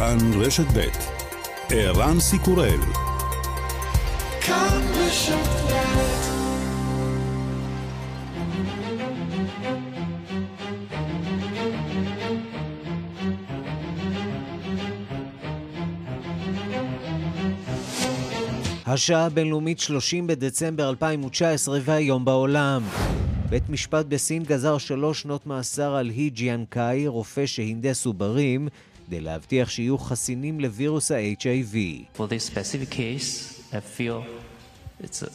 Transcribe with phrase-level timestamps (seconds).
[0.00, 0.88] כאן רשת ב'
[1.70, 2.80] ערן סיקורל
[18.86, 22.82] השעה הבינלאומית 30 בדצמבר 2019 והיום בעולם.
[23.50, 28.68] בית משפט בסין גזר שלוש שנות מאסר על הי ג'יאנקאי, רופא שהנדס עוברים,
[29.10, 31.76] כדי להבטיח שיהיו חסינים לווירוס ה-HIV.
[32.16, 33.28] For this specific case,
[33.72, 34.22] I feel
[35.02, 35.30] it's a,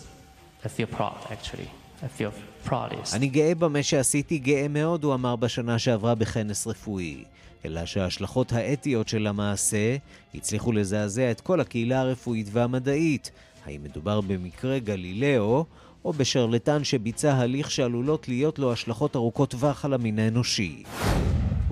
[0.64, 1.68] I feel proud actually.
[2.02, 2.32] I feel
[2.70, 2.96] proud.
[3.14, 7.24] אני גאה במה שעשיתי, גאה מאוד, הוא אמר בשנה שעברה בכנס רפואי.
[7.66, 9.98] אלא שההשלכות האתיות של המעשה
[10.36, 13.32] הצליחו לזעזע את כל הקהילה הרפואית והמדעית.
[13.66, 15.66] האם מדובר במקרה גלילאו,
[16.06, 20.84] או בשרלטן שביצע הליך שעלולות להיות לו השלכות ארוכות טווח על המין האנושי.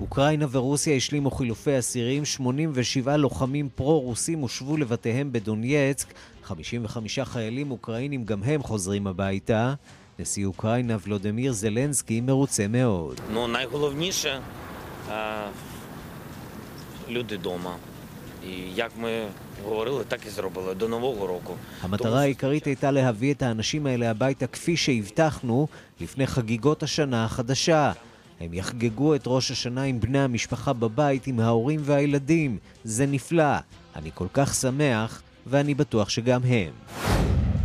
[0.03, 6.13] אוקראינה ורוסיה השלימו חילופי אסירים, 87 לוחמים פרו-רוסים הושבו לבתיהם בדונייצק,
[6.43, 9.73] 55 חיילים אוקראינים גם הם חוזרים הביתה.
[10.19, 13.21] נשיא אוקראינה ולודמיר זלנסקי מרוצה מאוד.
[13.33, 14.39] Ну, найголовніше
[17.09, 17.75] люди дома.
[18.47, 19.27] І як ми
[19.65, 21.53] говорили, так і зробили до нового року.
[21.81, 25.67] המטרה העיקרית הייתה להביא את האנשים האלה הביתה כפי שהבטחנו
[26.01, 27.91] לפני חגיגות השנה החדשה.
[28.40, 32.58] הם יחגגו את ראש השנה עם בני המשפחה בבית, עם ההורים והילדים.
[32.84, 33.56] זה נפלא.
[33.96, 36.72] אני כל כך שמח, ואני בטוח שגם הם.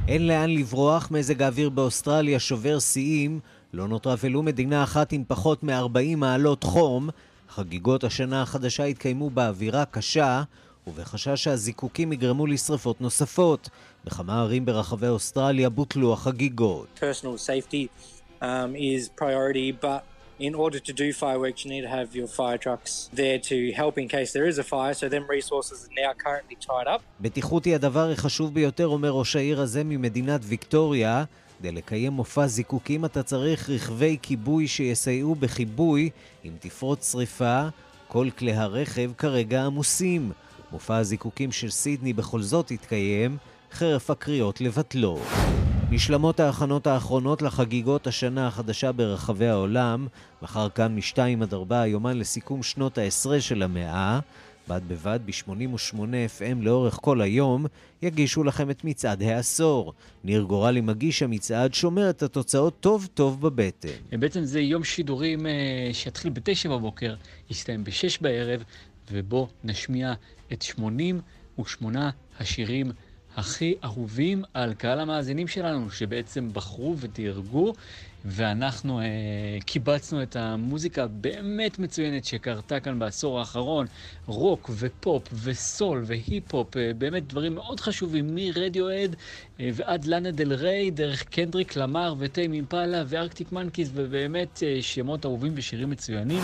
[0.08, 3.40] אין לאן לברוח, מזג האוויר באוסטרליה שובר שיאים,
[3.74, 7.10] לא נותרה ולו מדינה אחת עם פחות מ-40 מעלות חום.
[7.50, 10.44] חגיגות השנה החדשה התקיימו באווירה קשה,
[10.88, 13.70] ובחשש שהזיקוקים יגרמו לשרפות נוספות.
[14.06, 17.00] בכמה ערים ברחבי אוסטרליה בוטלו החגיגות.
[18.42, 18.46] Um,
[20.40, 23.98] in order to do fireworks, you need to have your fire trucks there to help
[23.98, 27.02] in case there is a fire, so them resources are now currently tied up.
[27.22, 31.24] בטיחות היא הדבר החשוב ביותר, אומר ראש העיר הזה ממדינת ויקטוריה.
[31.60, 36.10] כדי לקיים מופע זיקוקים אתה צריך רכבי כיבוי שיסייעו בכיבוי
[36.46, 37.68] אם תפרוץ שריפה.
[38.08, 40.32] כל כלי הרכב כרגע עמוסים.
[40.72, 43.38] מופע הזיקוקים של סידני בכל זאת התקיים,
[43.72, 45.20] חרף הקריאות לבטלו.
[45.92, 50.08] נשלמות ההכנות האחרונות לחגיגות השנה החדשה ברחבי העולם.
[50.42, 54.20] מחר כאן מ-2 עד 4 יומן לסיכום שנות העשרה של המאה.
[54.68, 57.66] בד בבד ב-88 FM לאורך כל היום
[58.02, 59.94] יגישו לכם את מצעד העשור.
[60.24, 64.20] ניר גורלי מגיש המצעד שומר את התוצאות טוב טוב בבטן.
[64.20, 65.50] בעצם זה יום שידורים uh,
[65.94, 67.16] שיתחיל ב-9 בבוקר,
[67.50, 68.64] יסתיים ב-6 בערב,
[69.12, 70.14] ובו נשמיע
[70.54, 72.10] את 88
[72.40, 72.92] השירים
[73.40, 77.74] הכי אהובים על קהל המאזינים שלנו, שבעצם בחרו ודירגו,
[78.26, 79.06] ואנחנו אה,
[79.66, 83.88] קיבצנו את המוזיקה באמת מצוינת שקרתה כאן בעשור האחרון,
[84.26, 89.16] רוק ופופ וסול והיפ-הופ, אה, באמת דברים מאוד חשובים, מרדיוהד
[89.60, 95.26] אה, ועד ללנה דל ריי, דרך קנדריק למר וטיים אימפלה וארקטיק מאנקיז, ובאמת אה, שמות
[95.26, 96.44] אהובים ושירים מצוינים.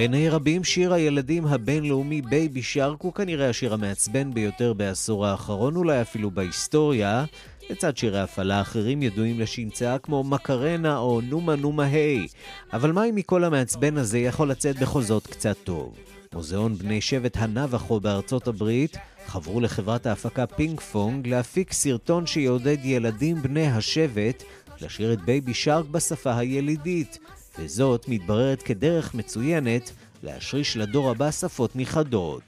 [0.00, 6.00] בעיני רבים שיר הילדים הבינלאומי Baby Shark הוא כנראה השיר המעצבן ביותר בעשור האחרון, אולי
[6.00, 7.24] אפילו בהיסטוריה.
[7.70, 12.26] לצד שירי הפעלה אחרים ידועים לשמצה כמו מקרנה או נומה נומה היי.
[12.72, 15.94] אבל מה אם מכל המעצבן הזה יכול לצאת בכל זאת קצת טוב?
[16.34, 18.96] מוזיאון בני שבט הנוואחו בארצות הברית
[19.26, 24.42] חברו לחברת ההפקה פינק פונג להפיק סרטון שיעודד ילדים בני השבט
[24.80, 27.18] לשיר את Baby Shark בשפה הילידית.
[27.60, 29.90] וזאת מתבררת כדרך מצוינת
[30.22, 32.42] להשריש לדור הבא שפות נכחדות.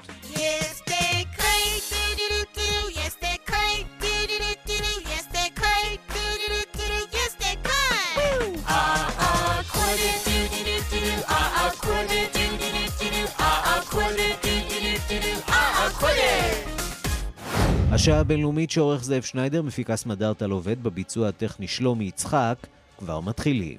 [17.93, 22.57] השעה הבינלאומית שעורך זאב שניידר, מפיקס מדארטל עובד בביצוע הטכני שלומי יצחק,
[22.99, 23.77] כבר מתחילים.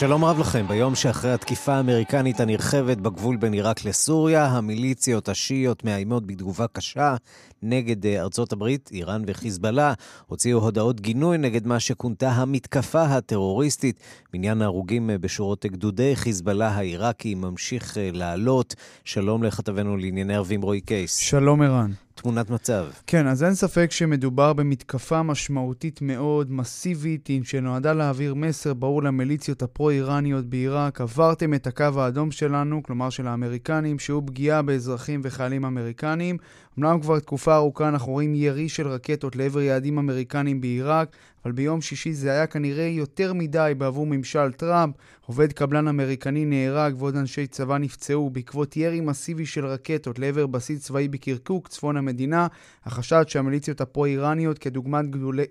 [0.00, 0.66] שלום רב לכם.
[0.68, 7.16] ביום שאחרי התקיפה האמריקנית הנרחבת בגבול בין עיראק לסוריה, המיליציות השיעיות מאיימות בתגובה קשה
[7.62, 9.92] נגד אה, ארצות הברית, איראן וחיזבאללה,
[10.26, 14.00] הוציאו הודעות גינוי נגד מה שכונתה המתקפה הטרוריסטית.
[14.34, 18.74] מניין ההרוגים אה, בשורות גדודי חיזבאללה העיראקי ממשיך אה, לעלות.
[19.04, 21.16] שלום לכתבנו לענייני ערבים רועי קייס.
[21.16, 21.90] שלום ערן.
[22.22, 22.86] תמונת מצב.
[23.06, 30.46] כן, אז אין ספק שמדובר במתקפה משמעותית מאוד, מסיבית, שנועדה להעביר מסר ברור למיליציות הפרו-איראניות
[30.46, 31.00] בעיראק.
[31.00, 36.36] עברתם את הקו האדום שלנו, כלומר של האמריקנים, שהוא פגיעה באזרחים וחיילים אמריקנים.
[36.80, 41.80] אמנם כבר תקופה ארוכה אנחנו רואים ירי של רקטות לעבר יעדים אמריקנים בעיראק, אבל ביום
[41.80, 44.94] שישי זה היה כנראה יותר מדי בעבור ממשל טראמפ.
[45.26, 50.82] עובד קבלן אמריקני נהרג ועוד אנשי צבא נפצעו בעקבות ירי מסיבי של רקטות לעבר בסיס
[50.82, 52.46] צבאי בקירקוק, צפון המדינה.
[52.84, 55.04] החשד שהמיליציות הפרו-איראניות, כדוגמת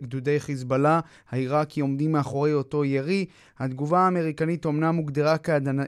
[0.04, 1.00] גדודי חיזבאללה
[1.30, 3.26] העיראקי, עומדים מאחורי אותו ירי.
[3.60, 5.36] התגובה האמריקנית אומנם הוגדרה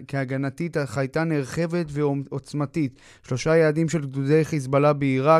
[0.07, 2.99] כהגנתית, אך הייתה נרחבת ועוצמתית.
[3.27, 5.30] שלושה יעדים של גדודי חיזבאללה בעיראק,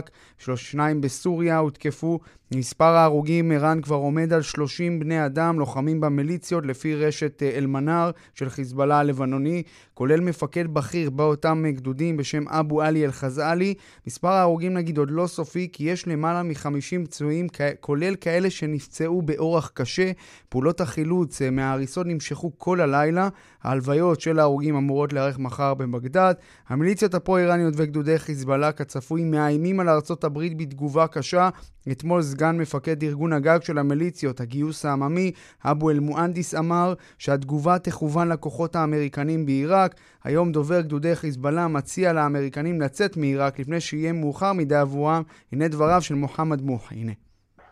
[0.58, 2.20] שניים בסוריה, הותקפו.
[2.58, 8.12] מספר ההרוגים, ערן כבר עומד על 30 בני אדם, לוחמים במיליציות, לפי רשת אה, אל-מנאר
[8.36, 9.64] של חיזבאללה הלבנוני,
[9.94, 13.74] כולל מפקד בכיר באותם גדודים בשם אבו עלי אל-חזאלי.
[14.08, 17.48] מספר ההרוגים נגיד עוד לא סופי, כי יש למעלה מ-50 פצועים,
[17.80, 20.12] כולל כאלה שנפצעו באורח קשה.
[20.50, 23.30] פעולות החילוץ אה, מההריסות נמשכו כל הלילה.
[23.64, 26.34] ההלוויות של ההרוגים אמורות להיערך מחר בבגדד.
[26.68, 31.50] המיליציות הפרו-איראניות וגדודי חיזבאללה כצפוי מאיימים על ארצות הברית בתגובה קשה.
[31.92, 35.33] אתמול סגן מפקד ארגון הגג של המיליציות, הגיוס העממי,
[35.65, 39.95] אבו אל-מואנדיס אמר שהתגובה תכוון לכוחות האמריקנים בעיראק.
[40.25, 45.23] היום דובר גדודי חיזבאללה מציע לאמריקנים לצאת מעיראק לפני שיהיה מאוחר מדי עבורם.
[45.53, 47.13] הנה דבריו של מוחמד מוחי, הנה.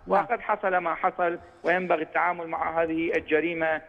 [0.08, 3.80] وقد حصل ما حصل وينبغي التعامل مع هذه الجريمه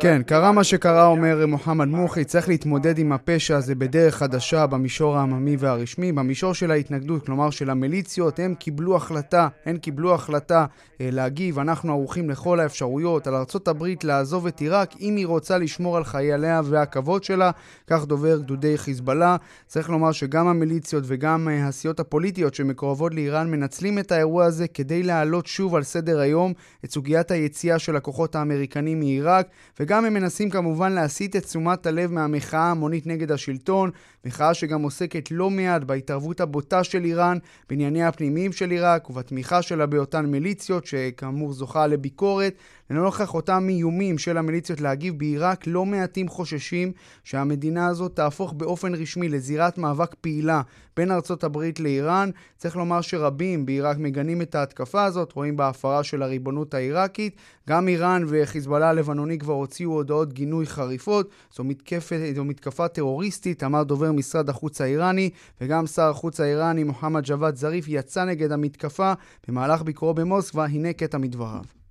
[0.00, 5.16] כן, קרה מה שקרה, אומר מוחמד מוחי, צריך להתמודד עם הפשע הזה בדרך חדשה במישור
[5.16, 6.12] העממי והרשמי.
[6.12, 10.66] במישור של ההתנגדות, כלומר של המיליציות, הם קיבלו החלטה, הן קיבלו החלטה
[11.00, 15.58] אה, להגיב, אנחנו ערוכים לכל האפשרויות, על ארצות הברית לעזוב את עיראק אם היא רוצה
[15.58, 17.50] לשמור על חייליה והכבוד שלה,
[17.86, 19.36] כך דובר גדודי חיזבאללה.
[19.66, 25.02] צריך לומר שגם המיליציות וגם אה, הסיעות הפוליטיות שמקורבות לאיראן מנצלים את האירוע הזה כדי
[25.02, 26.52] להעלות שוב על סדר היום
[26.84, 27.61] את סוגיית היציאה.
[27.62, 29.48] היציאה של הכוחות האמריקנים מעיראק,
[29.80, 33.90] וגם הם מנסים כמובן להסיט את תשומת הלב מהמחאה ההמונית נגד השלטון,
[34.24, 37.38] מחאה שגם עוסקת לא מעט בהתערבות הבוטה של איראן
[37.68, 42.54] בענייניה הפנימיים של עיראק ובתמיכה שלה באותן מיליציות, שכאמור זוכה לביקורת.
[42.92, 46.92] לנוכח אותם איומים של המיליציות להגיב בעיראק, לא מעטים חוששים
[47.24, 50.62] שהמדינה הזאת תהפוך באופן רשמי לזירת מאבק פעילה
[50.96, 52.30] בין ארצות הברית לאיראן.
[52.56, 57.36] צריך לומר שרבים בעיראק מגנים את ההתקפה הזאת, רואים בהפרה של הריבונות העיראקית.
[57.68, 61.30] גם איראן וחיזבאללה הלבנוני כבר הוציאו הודעות גינוי חריפות.
[61.54, 65.30] זו, מתקפת, זו מתקפה טרוריסטית, אמר דובר משרד החוץ האיראני,
[65.60, 69.12] וגם שר החוץ האיראני מוחמד ג'וואד זריף יצא נגד המתקפה
[69.48, 70.64] במהלך ביקורו במוסקבה.
[70.64, 71.81] הנה קטע מדבריו.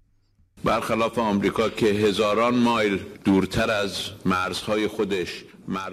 [0.63, 5.43] برخلاف آمریکا که هزاران مایل دورتر از مرزهای خودش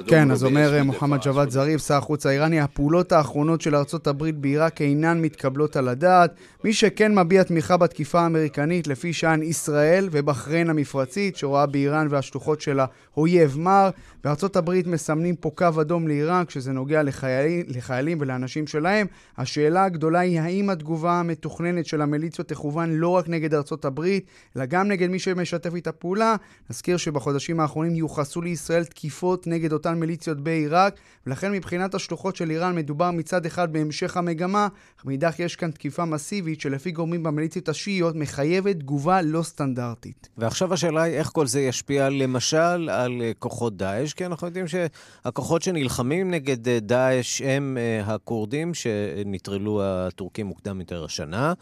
[0.07, 4.83] כן, אז אומר מוחמד ג'וואד זריף, שר החוץ האיראני, הפעולות האחרונות של ארצות הברית בעיראק
[4.83, 6.35] אינן מתקבלות על הדעת.
[6.65, 12.87] מי שכן מביע תמיכה בתקיפה האמריקנית לפי שען ישראל ובחריין המפרצית, שרואה באיראן והשלוחות שלה
[13.17, 13.91] אויב מר,
[14.25, 19.07] בארצות הברית מסמנים פה קו אדום לאיראן כשזה נוגע לחיילים, לחיילים ולאנשים שלהם.
[19.39, 24.27] השאלה הגדולה היא האם התגובה המתוכננת של המיליציות תכוון לא רק נגד ארצות הברית,
[24.57, 26.37] אלא גם נגד מי שמשתף איתה פעולה.
[26.71, 30.95] נזכיר שבחודשים האחרונים יוחסו לישראל תקיפות נגד נגד אותן מיליציות בעיראק,
[31.27, 34.69] ולכן מבחינת השלוחות של איראן מדובר מצד אחד בהמשך המגמה,
[35.01, 40.29] אך מאידך יש כאן תקיפה מסיבית שלפי גורמים במיליציות השיעיות מחייבת תגובה לא סטנדרטית.
[40.39, 44.67] ועכשיו השאלה היא איך כל זה ישפיע למשל על אה, כוחות דאעש, כי אנחנו יודעים
[44.69, 51.53] שהכוחות שנלחמים נגד אה, דאעש הם אה, הכורדים שנטרלו הטורקים מוקדם יותר השנה,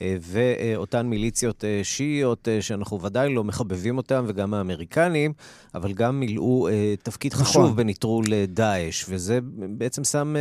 [0.00, 5.32] ואותן מיליציות שיעיות שאנחנו ודאי לא מחבבים אותן, וגם האמריקנים,
[5.74, 6.68] אבל גם מילאו
[7.02, 7.45] תפקיד נכון.
[7.46, 7.76] חשוב נכון.
[7.76, 9.38] בנטרול דאעש, וזה
[9.78, 10.34] בעצם שם...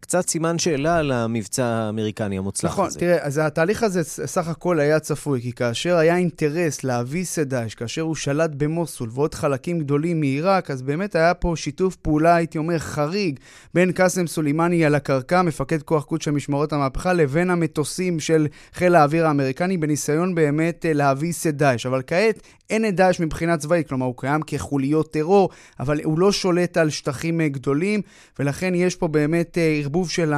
[0.00, 2.98] אה, קצת סימן שאלה על המבצע האמריקני המוצלח נכון, הזה.
[2.98, 7.48] נכון, תראה, אז התהליך הזה סך הכל היה צפוי, כי כאשר היה אינטרס להביס את
[7.48, 12.34] דאעש, כאשר הוא שלט במוסול ועוד חלקים גדולים מעיראק, אז באמת היה פה שיתוף פעולה,
[12.34, 13.38] הייתי אומר, חריג,
[13.74, 18.94] בין קאסם סולימני על הקרקע, מפקד כוח קוד של משמרות המהפכה, לבין המטוסים של חיל
[18.94, 21.86] האוויר האמריקני, בניסיון באמת אה, להביס את דאעש.
[21.86, 26.32] אבל כעת אין את דאעש מבחינה צבאית, כלומר הוא קיים כחוליות טרור, אבל הוא לא
[26.32, 28.00] שולט על שטחים אה, גדולים,
[28.38, 29.58] ולכן יש פה באמת
[29.90, 30.32] אה, ערבוב של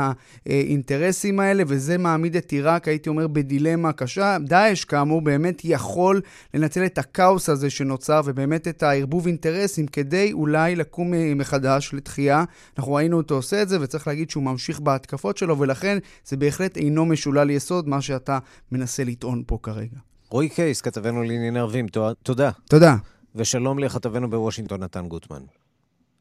[0.47, 4.37] האינטרסים האלה, וזה מעמיד את עיראק, הייתי אומר, בדילמה קשה.
[4.44, 6.21] דאעש, כאמור, באמת יכול
[6.54, 12.44] לנצל את הכאוס הזה שנוצר, ובאמת את הערבוב אינטרסים, כדי אולי לקום אה, מחדש לתחייה.
[12.78, 16.76] אנחנו ראינו אותו עושה את זה, וצריך להגיד שהוא ממשיך בהתקפות שלו, ולכן זה בהחלט
[16.76, 18.38] אינו משולל יסוד, מה שאתה
[18.73, 19.99] מנסה לטעון פה כרגע.
[20.30, 21.87] רועי קייס, כתבנו לענייני ערבים,
[22.23, 22.50] תודה.
[22.68, 22.97] תודה.
[23.35, 25.62] ושלום לכתבנו בוושינגטון, נתן גוטמן.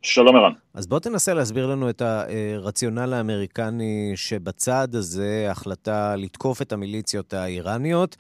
[0.04, 0.52] שלום ערן.
[0.74, 8.16] אז בוא תנסה להסביר לנו את הרציונל האמריקני שבצעד הזה, החלטה לתקוף את המיליציות האיראניות.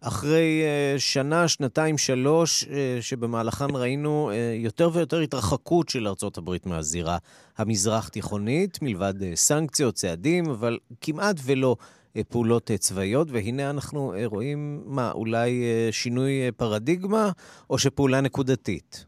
[0.00, 2.68] אחרי uh, שנה, שנתיים, שלוש, uh,
[3.00, 7.18] שבמהלכן ראינו uh, יותר ויותר התרחקות של ארצות הברית מהזירה
[7.58, 11.76] המזרח-תיכונית, מלבד סנקציות, צעדים, אבל כמעט ולא
[12.28, 17.30] פעולות צבאיות, והנה אנחנו רואים, מה, אולי שינוי פרדיגמה,
[17.70, 19.06] או שפעולה נקודתית?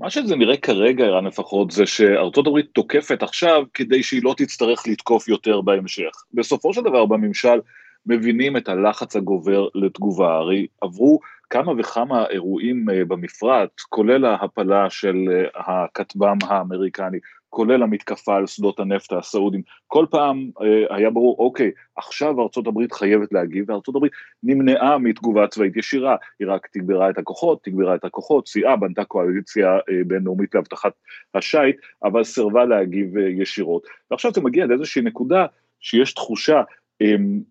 [0.00, 4.88] מה שזה נראה כרגע, ערן לפחות, זה שארצות הברית תוקפת עכשיו כדי שהיא לא תצטרך
[4.88, 6.10] לתקוף יותר בהמשך.
[6.34, 7.60] בסופו של דבר בממשל
[8.06, 11.18] מבינים את הלחץ הגובר לתגובה, הרי עברו
[11.50, 17.18] כמה וכמה אירועים אה, במפרט, כולל ההפלה של אה, הכטב"ם האמריקני,
[17.50, 22.92] כולל המתקפה על שדות הנפט הסעודים, כל פעם אה, היה ברור, אוקיי, עכשיו ארצות הברית
[22.92, 24.12] חייבת להגיב, וארצות הברית
[24.42, 29.78] נמנעה מתגובה צבאית ישירה, היא רק תגברה את הכוחות, תגברה את הכוחות, סייעה, בנתה קואליציה
[30.06, 30.92] בינלאומית לאבטחת
[31.34, 33.82] השיט, אבל סירבה להגיב ישירות.
[34.10, 35.46] ועכשיו זה מגיע לאיזושהי נקודה
[35.80, 36.62] שיש תחושה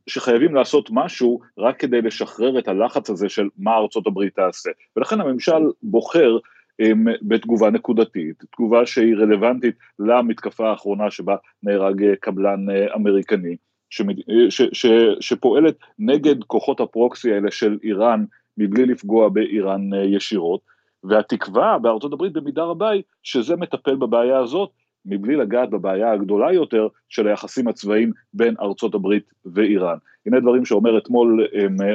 [0.10, 4.70] שחייבים לעשות משהו רק כדי לשחרר את הלחץ הזה של מה ארצות הברית תעשה.
[4.96, 6.38] ולכן הממשל בוחר
[7.22, 13.56] בתגובה נקודתית, תגובה שהיא רלוונטית למתקפה האחרונה שבה נהרג אה, קבלן אה, אמריקני,
[13.90, 14.18] שמד...
[14.20, 14.62] אה, ש...
[14.74, 14.86] ש...
[15.20, 18.26] שפועלת נגד כוחות הפרוקסי האלה של איראן
[18.58, 20.62] מבלי לפגוע באיראן ישירות,
[21.04, 24.70] והתקווה בארצות הברית במידה רבה היא שזה מטפל בבעיה הזאת
[25.07, 29.97] מבלי לגעת בבעיה הגדולה יותר של היחסים הצבאיים בין ארצות הברית ואיראן.
[30.27, 31.47] הנה דברים שאומר אתמול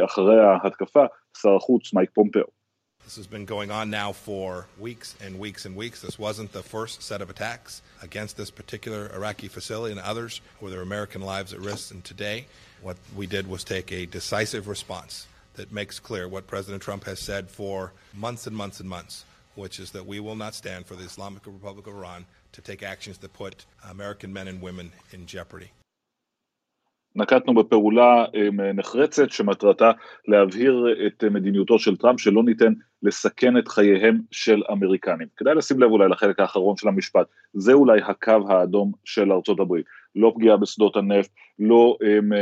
[0.06, 1.06] אחרי ההתקפה
[1.42, 2.58] שר החוץ מייק פומפאו.
[3.06, 6.02] This has been going on now for weeks and weeks and weeks.
[6.02, 10.70] This wasn't the first set of attacks against this particular Iraqi facility and others where
[10.72, 11.94] there are American lives at risk.
[11.94, 12.48] And today,
[12.82, 17.20] what we did was take a decisive response that makes clear what President Trump has
[17.22, 19.24] said for months and months and months,
[19.56, 22.83] which is that we will not stand for the Islamic Republic of Iran to take
[22.83, 25.71] actions that put American men and women in jeopardy.
[27.17, 28.25] נקטנו בפעולה
[28.75, 29.91] נחרצת שמטרתה
[30.29, 35.29] להבהיר את מדיניותו של טראמפ שלא ניתן לסכן את חייהם של אמריקנים.
[35.37, 39.87] כדאי לשים לב אולי לחלק האחרון של המשפט, זה אולי הקו האדום של ארצות הברית,
[40.17, 42.33] לא פגיעה בשדות הנפט, לא הם,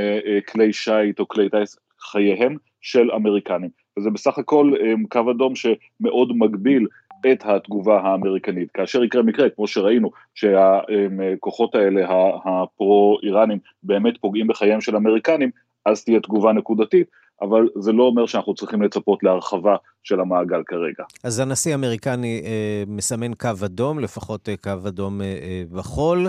[0.49, 3.71] כלי שיט או כלי טיס, חייהם של אמריקנים.
[3.99, 6.87] וזה בסך הכל הם, קו אדום שמאוד מגביל
[7.33, 8.71] את התגובה האמריקנית.
[8.75, 12.07] כאשר יקרה מקרה, כמו שראינו, שהכוחות האלה,
[12.45, 15.51] הפרו-איראנים, באמת פוגעים בחייהם של אמריקנים,
[15.87, 17.07] אז תהיה תגובה נקודתית,
[17.43, 21.05] אבל זה לא אומר שאנחנו צריכים לצפות להרחבה של המעגל כרגע.
[21.25, 26.27] אז הנשיא האמריקני אה, מסמן קו אדום, לפחות אה, קו אדום אה, אה, בחול.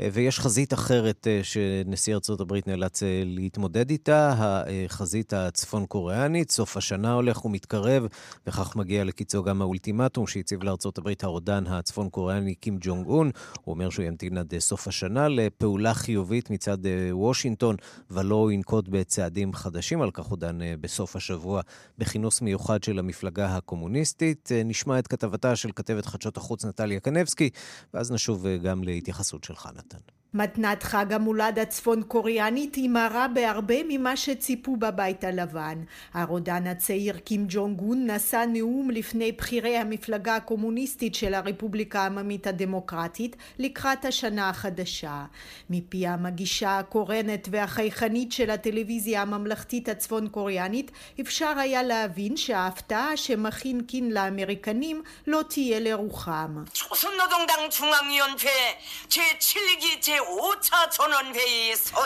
[0.00, 6.50] אה, ויש חזית אחרת אה, שנשיא הברית נאלץ אה, להתמודד איתה, החזית הצפון-קוריאנית.
[6.50, 8.06] סוף השנה הולך ומתקרב,
[8.46, 10.60] וכך מגיע לקיצו גם האולטימטום שהציב
[10.98, 13.30] הברית הרודן הצפון-קוריאני קים ג'ונג און.
[13.64, 16.78] הוא אומר שהוא ימתין עד סוף השנה לפעולה חיובית מצד
[17.10, 17.76] וושינגטון,
[18.10, 20.02] ולא ינקוט בצעדים חדשים.
[20.02, 21.60] על כך הוא דן בסוף השבוע
[21.98, 24.48] בכינוס מיוחד של המפלגה הקומוניסטית.
[24.64, 27.50] נשמע את כתבתה של כתבת חדשות החוץ נטליה קנבסקי,
[27.94, 30.19] ואז נשוב גם להתייחסות שלך, נתן.
[30.34, 35.78] מתנת חג המולד הצפון קוריאנית היא מרה בהרבה ממה שציפו בבית הלבן.
[36.14, 43.36] הרודן הצעיר קים ג'ונג און נשא נאום לפני בכירי המפלגה הקומוניסטית של הרפובליקה העממית הדמוקרטית
[43.58, 45.24] לקראת השנה החדשה.
[45.70, 54.12] מפי המגישה הקורנת והחייכנית של הטלוויזיה הממלכתית הצפון קוריאנית אפשר היה להבין שההפתעה שמכין קין
[54.12, 56.64] לאמריקנים לא תהיה לרוחם.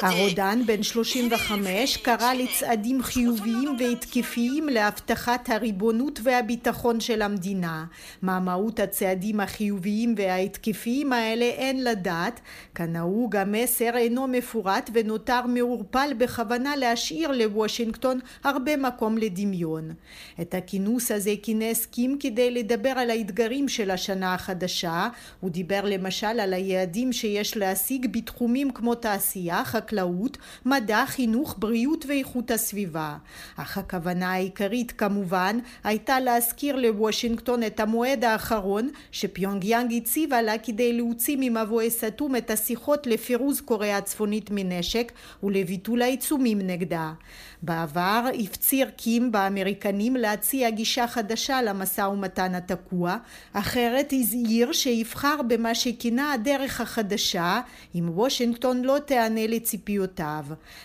[0.03, 7.85] הרודן בן 35 קרא לצעדים חיוביים והתקפיים להבטחת הריבונות והביטחון של המדינה.
[8.23, 12.41] מה מהות הצעדים החיוביים וההתקפיים האלה אין לדעת.
[12.75, 19.91] כנהוג המסר אינו מפורט ונותר מעורפל בכוונה להשאיר לוושינגטון הרבה מקום לדמיון.
[20.41, 25.09] את הכינוס הזה כינס קים כדי לדבר על האתגרים של השנה החדשה.
[25.41, 32.51] הוא דיבר למשל על היעדים שיש להשיג בתחומים כמו תעשייה, חקלאות, מדע, חינוך, בריאות ואיכות
[32.51, 33.17] הסביבה.
[33.57, 40.93] אך הכוונה העיקרית כמובן הייתה להזכיר לוושינגטון את המועד האחרון שפיונג יאנג הציבה לה כדי
[40.93, 47.13] להוציא ממבוי סתום את השיחות לפירוז קוריאה הצפונית מנשק ולביטול העיצומים נגדה.
[47.65, 53.17] בעבר הפציר קים באמריקנים להציע גישה חדשה למשא ומתן התקוע,
[53.53, 57.61] אחרת הזהיר שיבחר במה שכינה הדרך החדשה
[57.95, 60.45] אם וושינגטון לא תיענה לציפיותיו.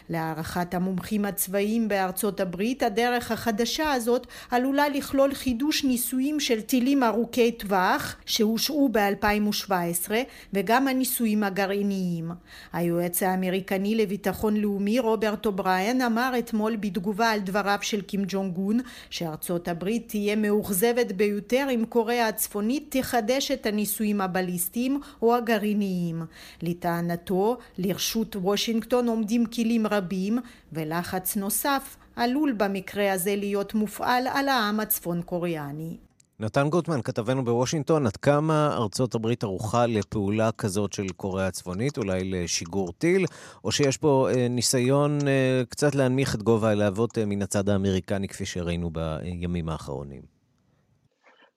[0.10, 7.52] להערכת המומחים הצבאיים בארצות הברית, הדרך החדשה הזאת עלולה לכלול חידוש ניסויים של טילים ארוכי
[7.52, 10.12] טווח שהושעו ב-2017
[10.54, 12.32] וגם הניסויים הגרעיניים.
[12.74, 18.80] היועץ האמריקני לביטחון לאומי רוברט אובריין אמר אתמול בתגובה על דבריו של קים ג'ונג און
[19.10, 26.22] שארצות הברית תהיה מאוכזבת ביותר אם קוריאה הצפונית תחדש את הניסויים הבליסטיים או הגרעיניים.
[26.62, 30.40] לטענתו, לרשות וושינגטון עומדים כלים רבים
[30.74, 36.09] ולחץ נוסף עלול במקרה הזה להיות מופעל על העם הצפון קוריאני.
[36.42, 42.20] נתן גוטמן, כתבנו בוושינגטון, עד כמה ארצות הברית ערוכה לפעולה כזאת של קוריאה הצפונית, אולי
[42.24, 43.26] לשיגור טיל,
[43.64, 48.28] או שיש פה אה, ניסיון אה, קצת להנמיך את גובה הלהבות אה, מן הצד האמריקני,
[48.28, 50.22] כפי שראינו בימים האחרונים?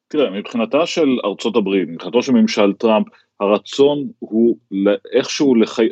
[0.09, 3.07] תראה, מבחינתה של ארצות הברית, מבחינתו של ממשל טראמפ,
[3.41, 4.57] הרצון הוא
[5.13, 5.89] איכשהו לחי...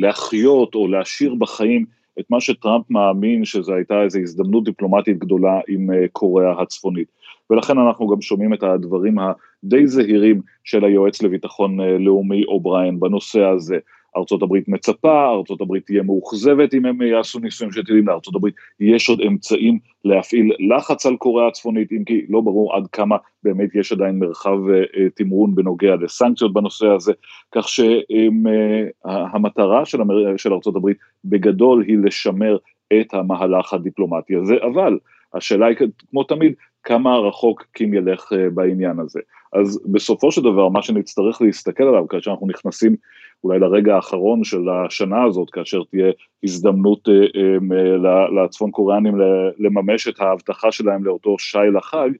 [0.00, 1.84] להחיות או להשאיר בחיים
[2.20, 7.08] את מה שטראמפ מאמין שזו הייתה איזו הזדמנות דיפלומטית גדולה עם אה, קוריאה הצפונית.
[7.50, 13.44] ולכן אנחנו גם שומעים את הדברים הדי זהירים של היועץ לביטחון אה, לאומי אובריין בנושא
[13.44, 13.78] הזה.
[14.16, 19.08] ארצות הברית מצפה, ארצות הברית תהיה מאוכזבת אם הם יעשו ניסויים של טילים, הברית יש
[19.08, 23.92] עוד אמצעים להפעיל לחץ על קוריאה הצפונית, אם כי לא ברור עד כמה באמת יש
[23.92, 27.12] עדיין מרחב uh, תמרון בנוגע לסנקציות בנושא הזה,
[27.54, 29.98] כך שהמטרה של,
[30.36, 32.56] של ארצות הברית בגדול היא לשמר
[33.00, 34.98] את המהלך הדיפלומטי הזה, אבל
[35.34, 35.76] השאלה היא
[36.10, 36.52] כמו תמיד,
[36.88, 39.20] כמה רחוק קים ילך uh, בעניין הזה.
[39.52, 42.96] אז בסופו של דבר מה שנצטרך להסתכל עליו כאשר אנחנו נכנסים
[43.44, 46.12] אולי לרגע האחרון של השנה הזאת, כאשר תהיה
[46.44, 49.14] הזדמנות אה, אה, לצפון קוריאנים
[49.58, 52.10] לממש את ההבטחה שלהם לאותו שי לחג,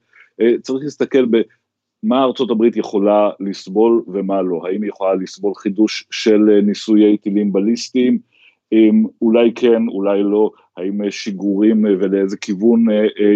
[0.41, 6.07] אה, צריך להסתכל במה ארצות הברית יכולה לסבול ומה לא, האם היא יכולה לסבול חידוש
[6.11, 8.19] של ניסויי טילים בליסטיים,
[9.21, 12.85] אולי כן, אולי לא, האם שיגורים ולאיזה כיוון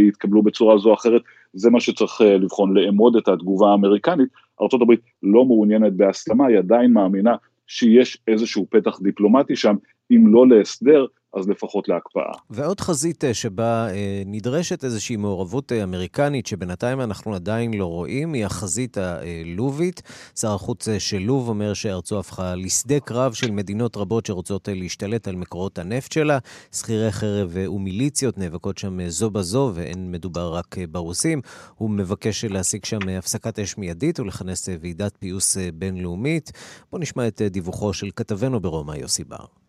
[0.07, 1.21] יתקבלו בצורה זו או אחרת,
[1.53, 4.29] זה מה שצריך לבחון, לאמוד את התגובה האמריקנית,
[4.61, 7.35] ארה"ב לא מעוניינת בהסכמה, היא עדיין מאמינה
[7.67, 9.75] שיש איזשהו פתח דיפלומטי שם,
[10.11, 12.31] אם לא להסדר, אז לפחות להקפאה.
[12.49, 18.33] ועוד חזית אה, שבה אה, נדרשת איזושהי מעורבות אה, אמריקנית, שבינתיים אנחנו עדיין לא רואים,
[18.33, 20.01] היא החזית הלובית.
[20.39, 25.35] שר החוץ של לוב אומר שארצו הפכה לשדה קרב של מדינות רבות שרוצות להשתלט על
[25.35, 26.37] מקורות הנפט שלה.
[26.75, 31.41] שכירי חרב ומיליציות נאבקות שם זו בזו, ואין מדובר רק ברוסים.
[31.75, 36.51] הוא מבקש להשיג שם הפסקת אש מיידית ולכנס ועידת פיוס בינלאומית.
[36.91, 39.62] בואו נשמע את דיווחו של כתבנו ברומא, יוסי בר.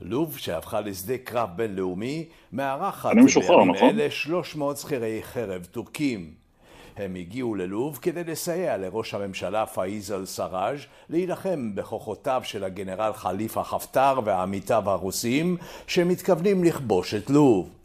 [0.00, 3.88] לוב, שהפכה לשדה קרב בינלאומי, מארחת בימים נכון?
[3.88, 6.30] אלה 300 שכירי חרב טורקים.
[6.96, 14.20] הם הגיעו ללוב כדי לסייע לראש הממשלה פאיז אל-סראז' להילחם בכוחותיו של הגנרל חליפה חפטר
[14.24, 17.79] ועמיתיו הרוסים שמתכוונים לכבוש את לוב.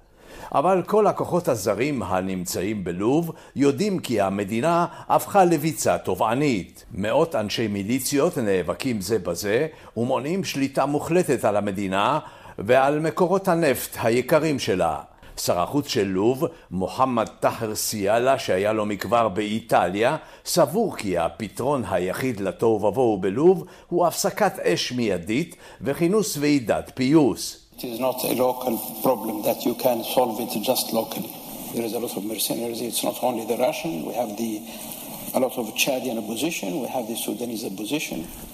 [0.56, 6.86] אבל כל הכוחות הזרים הנמצאים בלוב יודעים כי המדינה הפכה לביצה תובענית.
[6.92, 9.68] מאות אנשי מיליציות נאבקים זה בזה
[9.98, 12.20] ומונעים שליטה מוחלטת על המדינה
[12.60, 15.00] ועל מקורות הנפט היקרים שלה.
[15.38, 22.40] שר החוץ של לוב, מוחמד טאהר סיאלה, שהיה לו מכבר באיטליה, סבור כי הפתרון היחיד
[22.40, 27.65] לתוהו ובוהו בלוב הוא הפסקת אש מיידית וכינוס ועידת פיוס.
[27.78, 31.30] It is not a local problem that you can solve it just locally.
[31.74, 32.80] There is a lot of mercenaries.
[32.80, 34.06] It's not only the Russian.
[34.06, 34.62] We have the.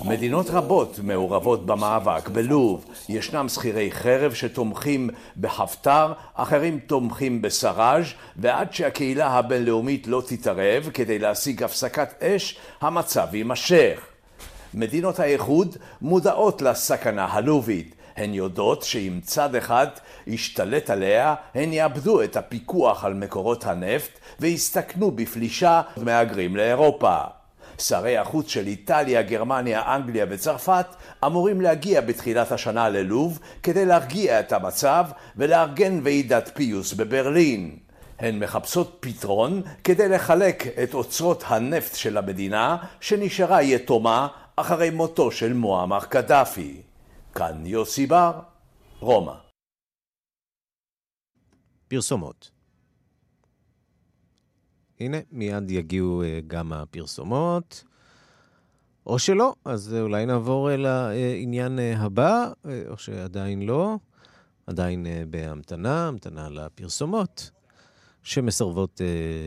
[0.06, 2.30] מדינות רבות מעורבות במאבק.
[2.30, 8.06] בלוב ישנם שכירי חרב שתומכים בחפטר, אחרים תומכים בסראז'
[8.38, 14.00] ועד שהקהילה הבינלאומית לא תתערב כדי להשיג הפסקת אש, המצב יימשך.
[14.74, 17.96] מדינות האיחוד מודעות לסכנה הלובית.
[18.18, 19.88] הן יודעות שאם צד אחד
[20.28, 27.18] ישתלט עליה, הן יאבדו את הפיקוח על מקורות הנפט ויסתכנו בפלישה מהגרים לאירופה.
[27.78, 30.86] שרי החוץ של איטליה, גרמניה, אנגליה וצרפת
[31.26, 35.06] אמורים להגיע בתחילת השנה ללוב כדי להרגיע את המצב
[35.38, 37.76] ולארגן ועידת פיוס בברלין.
[38.20, 45.54] הן מחפשות פתרון כדי לחלק את אוצרות הנפט של המדינה שנשארה יתומה אחרי מותו של
[45.54, 46.82] מועמר קדאפי.
[47.36, 48.42] כאן יוסי בר,
[49.00, 49.34] רומא.
[51.88, 52.52] פרסומות.
[55.00, 57.84] הנה, מיד יגיעו uh, גם הפרסומות.
[59.06, 62.52] או שלא, אז uh, אולי נעבור אל העניין uh, הבא,
[62.90, 63.98] או שעדיין לא.
[64.68, 67.52] עדיין בהמתנה, המתנה לפרסומות,
[68.24, 69.02] שמסרבות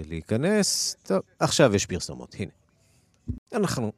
[0.09, 0.97] להיכנס.
[1.03, 2.51] טוב, עכשיו יש פרסומות, הנה.
[3.53, 3.93] אנחנו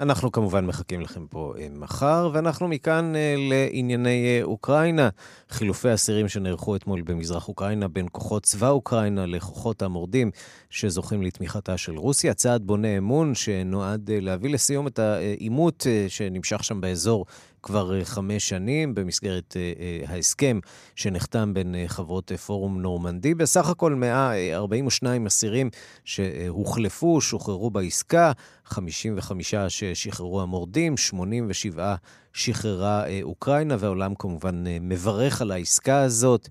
[0.00, 5.08] אנחנו כמובן מחכים לכם פה מחר, ואנחנו מכאן לענייני אוקראינה.
[5.50, 10.30] חילופי אסירים שנערכו אתמול במזרח אוקראינה בין כוחות צבא אוקראינה לכוחות המורדים
[10.70, 12.34] שזוכים לתמיכתה של רוסיה.
[12.34, 17.26] צעד בונה אמון שנועד להביא לסיום את העימות שנמשך שם באזור
[17.62, 20.60] כבר אה, חמש שנים במסגרת אה, אה, ההסכם
[20.96, 23.34] שנחתם בין חברות פורום נורמנדי.
[23.34, 25.70] בסך הכל 142 אסירים
[26.04, 28.32] שהוחלפו, שוחררו בעסקה,
[28.64, 31.94] 55 ששחררו המורדים, 87
[32.32, 36.48] שחררה אוקראינה, והעולם כמובן מברך על העסקה הזאת.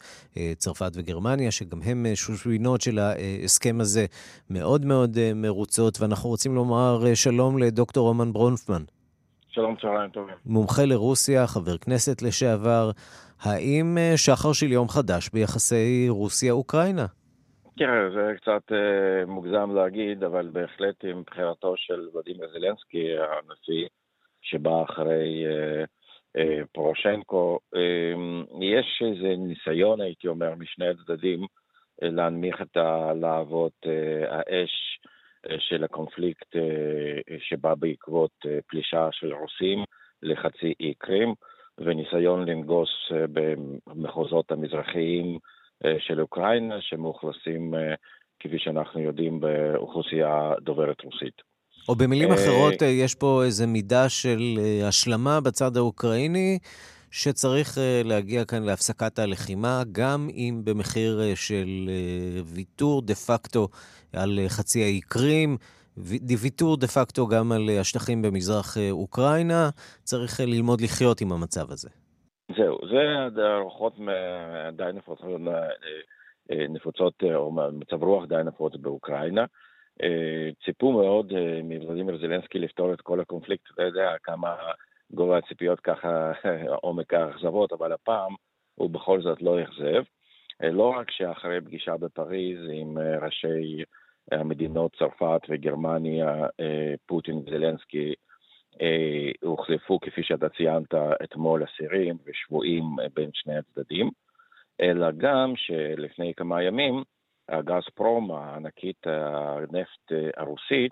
[0.58, 4.06] צרפת וגרמניה, שגם הם שושבינות של ההסכם הזה,
[4.50, 8.84] מאוד מאוד מרוצות, ואנחנו רוצים לומר שלום לדוקטור רומן ברונפמן.
[9.52, 10.36] שלום, צהריים טובים.
[10.46, 12.92] מומחה לרוסיה, חבר כנסת לשעבר,
[13.42, 17.06] האם אה, שחר של יום חדש ביחסי רוסיה-אוקראינה?
[17.78, 23.88] תראה, זה קצת אה, מוגזם להגיד, אבל בהחלט עם בחירתו של ודימיר זלנסקי, הנשיא
[24.42, 25.84] שבא אחרי אה,
[26.38, 28.14] אה, פורושנקו, אה,
[28.62, 31.46] יש איזה ניסיון, הייתי אומר, משני הצדדים,
[32.04, 34.72] אה, להנמיך את הלהבות אה, האש.
[35.06, 35.19] אה,
[35.60, 36.62] של הקונפליקט אה,
[37.30, 38.32] אה, שבא בעקבות
[38.68, 39.84] פלישה של רוסים
[40.22, 41.34] לחצי אי קרים
[41.78, 42.90] וניסיון לנגוס
[43.34, 45.40] במחוזות המזרחיים
[46.00, 47.74] של אוקראינה שמאוכלסים,
[48.40, 51.42] כפי שאנחנו יודעים, באוכלוסייה דוברת רוסית.
[51.90, 54.40] או במילים אחרות, יש פה איזו מידה של
[54.84, 56.60] השלמה בצד האוקראיני,
[57.12, 61.90] שצריך להגיע כאן להפסקת הלחימה, גם אם במחיר של
[62.56, 63.68] ויתור דה פקטו
[64.14, 65.58] על אה, חצי האי קרים,
[65.98, 69.70] ויתור דה פקטו גם על אה, השטחים במזרח אה, אוקראינה.
[70.04, 71.90] צריך ללמוד לחיות עם המצב הזה.
[72.58, 72.78] זהו,
[73.36, 73.94] זה רוחות
[74.74, 75.42] די נפוצות,
[76.70, 79.46] נפוצות, או מצב רוח די נפוץ באוקראינה.
[80.66, 84.56] ציפו מאוד מוולדימיר זלנסקי לפתור את כל הקונפליקט, אתה יודע כמה
[85.12, 86.32] גובה הציפיות ככה
[86.84, 88.34] עומק האכזבות, אבל הפעם
[88.76, 90.04] הוא בכל זאת לא אכזב.
[90.64, 93.84] לא רק שאחרי פגישה בפריז עם ראשי
[94.32, 98.14] המדינות צרפת וגרמניה, אה, פוטין וזלנסקי,
[98.82, 100.94] אה, הוחלפו, כפי שאתה ציינת,
[101.24, 104.10] אתמול אסירים ושבויים בין שני הצדדים,
[104.82, 107.04] אלא גם שלפני כמה ימים
[107.50, 110.92] הגז פרום, הענקית הנפט הרוסית,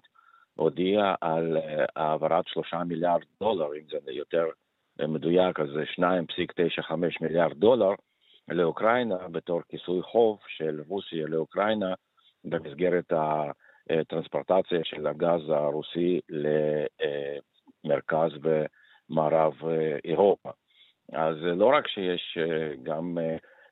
[0.57, 4.45] הודיעה על אה, העברת שלושה מיליארד דולר, אם זה יותר
[5.07, 7.91] מדויק, אז זה 2.95 מיליארד דולר
[8.47, 11.93] לאוקראינה בתור כיסוי חוב של רוסיה לאוקראינה
[12.43, 13.13] במסגרת
[13.89, 16.19] הטרנספורטציה של הגז הרוסי
[17.85, 19.53] למרכז ומערב
[20.05, 20.49] אירופה.
[21.13, 22.37] אז לא רק שיש
[22.83, 23.17] גם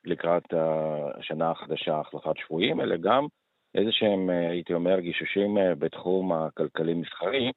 [0.05, 3.27] לקראת השנה החדשה החלפת שבויים, אלא גם
[3.75, 7.51] איזה שהם, הייתי אומר, גישושים בתחום הכלכלי-מסחרי,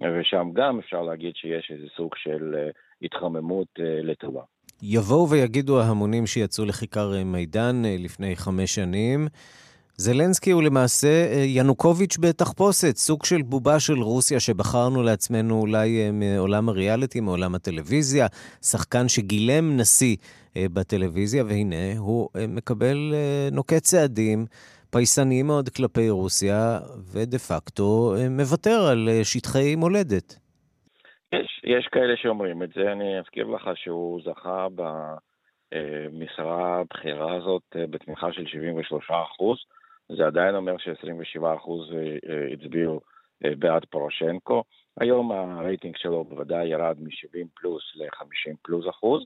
[0.00, 2.54] ושם גם אפשר להגיד שיש איזה סוג של
[3.02, 4.42] התחממות לטובה.
[4.82, 9.28] יבואו ויגידו ההמונים שיצאו לכיכר מידן לפני חמש שנים,
[9.98, 16.10] זלנסקי הוא למעשה אה, ינוקוביץ' בתחפושת, סוג של בובה של רוסיה שבחרנו לעצמנו אולי אה,
[16.12, 18.26] מעולם הריאליטי, מעולם הטלוויזיה,
[18.62, 20.16] שחקן שגילם נשיא
[20.56, 23.14] אה, בטלוויזיה, והנה הוא מקבל,
[23.52, 24.46] נוקט צעדים
[24.96, 26.78] פייסניים מאוד כלפי רוסיה,
[27.12, 30.28] ודה פקטו מוותר על שטחי מולדת.
[31.32, 34.66] יש, יש כאלה שאומרים את זה, אני אזכיר לך שהוא זכה
[35.72, 39.58] במשרה הבכירה הזאת בתמיכה של 73 אחוז.
[40.16, 43.00] זה עדיין אומר ש-27% אה, אה, הצביעו
[43.44, 44.64] אה, בעד פורושנקו.
[45.00, 49.24] היום הרייטינג שלו בוודאי ירד מ-70 פלוס ל-50 פלוס אחוז.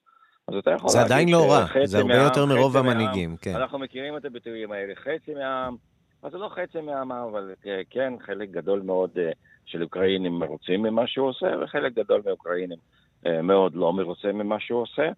[0.51, 3.57] אז אתה יכול זה עדיין לא רע, זה הרבה יותר מרוב המנהיגים, כן.
[3.57, 5.77] אנחנו מכירים את הביטויים האלה, חצי מהעם,
[6.23, 7.55] אז זה לא חצי מהעם, אבל
[7.91, 9.11] כן, חלק גדול מאוד
[9.67, 12.79] של אוקראינים מרוצים ממה שהוא עושה, וחלק גדול מאוקראינים
[13.43, 15.09] מאוד לא מרוצה ממה שהוא עושה.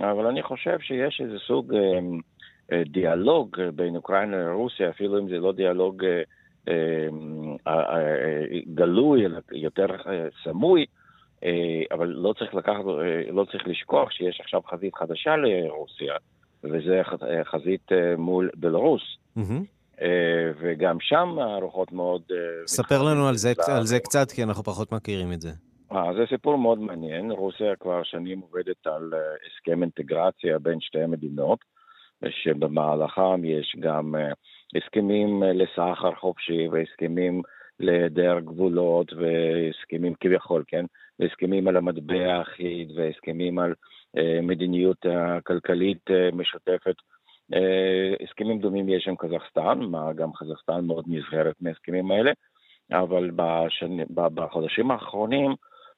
[0.00, 1.74] אבל אני חושב שיש איזה סוג
[2.72, 6.04] אה, דיאלוג אה, בין אוקראינה לרוסיה, אפילו אם זה לא דיאלוג
[6.68, 7.08] אה,
[8.74, 9.86] גלוי, אלא יותר
[10.44, 10.86] סמוי,
[11.92, 12.84] אבל לא צריך לקחת,
[13.30, 16.14] לא צריך לשכוח שיש עכשיו חזית חדשה לרוסיה,
[16.64, 17.02] וזה
[17.44, 19.02] חזית מול בלרוס.
[19.38, 20.04] Mm-hmm.
[20.60, 22.22] וגם שם הרוחות מאוד...
[22.66, 25.50] ספר לנו על זה, על זה קצת, כי אנחנו פחות מכירים את זה.
[25.92, 27.30] אה, זה סיפור מאוד מעניין.
[27.30, 29.12] רוסיה כבר שנים עובדת על
[29.46, 31.58] הסכם אינטגרציה בין שתי המדינות.
[32.30, 34.32] שבמהלכם יש גם אה,
[34.76, 37.42] הסכמים אה, לסחר חופשי והסכמים
[37.80, 40.84] להיעדר גבולות והסכמים כביכול, כן?
[41.18, 43.74] והסכמים על המטבע האחיד והסכמים על
[44.16, 45.06] אה, מדיניות
[45.46, 46.94] כלכלית משותפת.
[48.22, 52.32] הסכמים דומים יש עם קזחסטן, מה גם קזחסטן מאוד נזהרת מההסכמים האלה,
[52.92, 55.54] אבל בשני, בחודשים האחרונים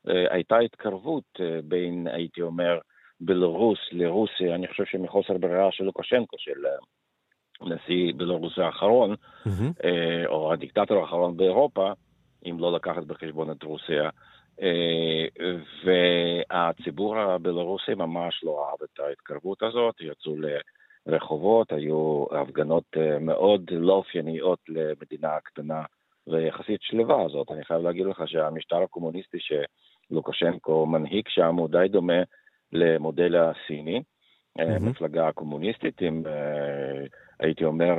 [0.06, 2.78] הייתה התקרבות בין, הייתי אומר,
[3.20, 6.60] בלרוס לרוסיה, אני חושב שמחוסר ברירה של לוקשנקו, של
[7.62, 9.86] נשיא בלרוס האחרון, mm-hmm.
[10.26, 11.92] או הדיקטטור האחרון באירופה,
[12.46, 14.10] אם לא לקחת בחשבון את רוסיה.
[15.84, 20.34] והציבור הבלרוסי ממש לא אהב את ההתקרבות הזאת, יצאו
[21.06, 25.82] לרחובות, היו הפגנות מאוד לא אופייניות למדינה קטנה
[26.26, 27.50] ויחסית שלווה הזאת.
[27.50, 29.38] אני חייב להגיד לך שהמשטר הקומוניסטי
[30.10, 32.22] שלוקשנקו מנהיג שם הוא די דומה
[32.72, 34.02] למודל הסיני,
[34.58, 34.80] mm-hmm.
[34.80, 36.22] מפלגה קומוניסטית עם,
[37.40, 37.94] הייתי אומר,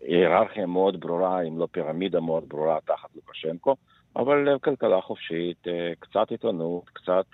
[0.00, 3.76] היררכיה מאוד ברורה, אם לא פירמידה מאוד ברורה תחת לוקשנקו,
[4.16, 5.66] אבל כלכלה חופשית,
[5.98, 7.24] קצת עיתונות, קצת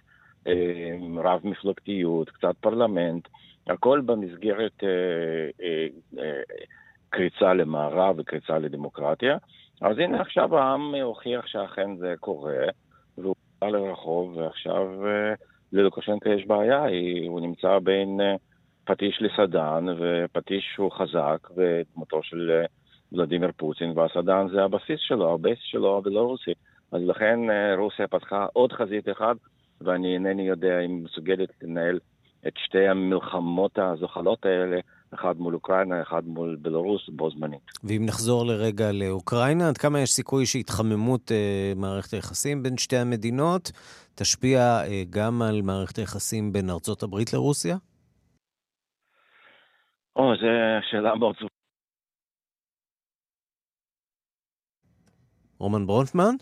[1.16, 3.28] רב מפלגתיות, קצת פרלמנט,
[3.66, 4.82] הכל במסגרת
[7.10, 9.36] קריצה למערב וקריצה לדמוקרטיה.
[9.80, 12.64] אז הנה עכשיו העם הוכיח שאכן זה קורה,
[13.18, 14.86] והוא בא לרחוב, ועכשיו
[15.72, 16.84] ללוקשנקו יש בעיה,
[17.28, 18.20] הוא נמצא בין
[18.90, 22.62] פטיש לסדן, ופטיש הוא חזק, ודמותו של
[23.12, 26.50] ולדימיר פוטין, והסדן זה הבסיס שלו, הבסיס שלו הבלרוסי.
[26.92, 27.38] אז לכן
[27.78, 29.36] רוסיה פתחה עוד חזית אחת,
[29.80, 31.98] ואני אינני יודע אם מסוגלת לנהל
[32.46, 34.80] את שתי המלחמות הזוחלות האלה,
[35.14, 37.60] אחד מול אוקראינה, אחד מול בלרוס, בו זמנית.
[37.84, 43.72] ואם נחזור לרגע לאוקראינה, עד כמה יש סיכוי שהתחממות אה, מערכת היחסים בין שתי המדינות
[44.14, 47.76] תשפיע אה, גם על מערכת היחסים בין ארצות הברית לרוסיה?
[50.16, 50.46] או, זו
[50.90, 51.54] שאלה מאוד סבוכה.
[55.58, 56.34] רומן ברונפמן?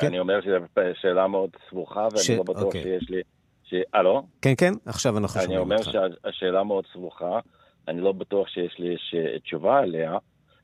[0.00, 0.18] אני כן.
[0.18, 0.56] אומר שזו
[0.94, 2.30] שאלה מאוד סבוכה, ואני ש...
[2.30, 2.82] לא בטוח אוקיי.
[2.82, 3.22] שיש לי...
[3.64, 3.74] ש...
[3.92, 4.26] הלו?
[4.42, 5.88] כן, כן, עכשיו אנחנו שומעים אותך.
[5.88, 7.40] אני אומר שהשאלה מאוד סבוכה,
[7.88, 9.14] אני לא בטוח שיש לי ש...
[9.42, 10.18] תשובה עליה.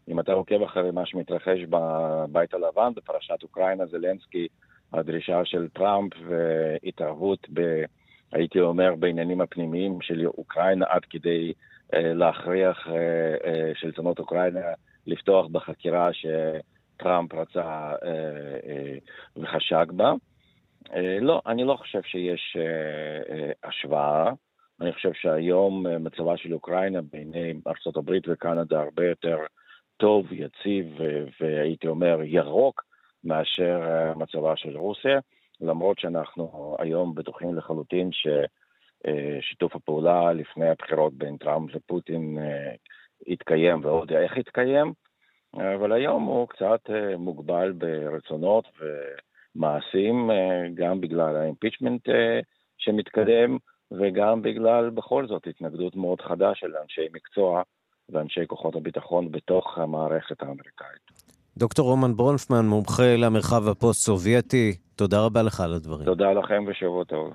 [0.08, 4.48] אם אתה עוקב אחרי מה שמתרחש בבית הלבן, בפרשת אוקראינה, זלנסקי,
[4.92, 7.84] הדרישה של טראמפ והתערבות, ב,
[8.34, 11.52] הייתי אומר, בעניינים הפנימיים של אוקראינה, עד כדי
[11.94, 12.94] אה, להכריח אה,
[13.44, 14.60] אה, שלטונות אוקראינה
[15.06, 17.92] לפתוח בחקירה שטראמפ רצה
[19.36, 20.12] וחשק בה.
[21.20, 24.32] לא, אני לא חושב שיש אה, אה, השוואה.
[24.80, 29.38] אני חושב שהיום מצבה של אוקראינה בעיני ארה"ב וקנדה הרבה יותר
[29.96, 30.86] טוב, יציב
[31.40, 32.84] והייתי אומר ירוק
[33.24, 33.80] מאשר
[34.16, 35.18] מצבה של רוסיה,
[35.60, 42.38] למרות שאנחנו היום בטוחים לחלוטין ששיתוף הפעולה לפני הבחירות בין טראמפ לפוטין
[43.26, 44.92] התקיים ועוד איך התקיים,
[45.54, 46.80] אבל היום הוא קצת
[47.18, 48.84] מוגבל ברצונות ו...
[49.54, 52.40] מעשים, אה, גם בגלל ה impeachment אה,
[52.78, 53.56] שמתקדם,
[53.92, 57.62] וגם בגלל בכל זאת התנגדות מאוד חדה של אנשי מקצוע
[58.08, 61.13] ואנשי כוחות הביטחון בתוך המערכת האמריקאית.
[61.58, 66.04] דוקטור רומן ברונפמן, מומחה למרחב הפוסט-סובייטי, תודה רבה לך על הדברים.
[66.04, 67.30] תודה לכם ושבוע טוב.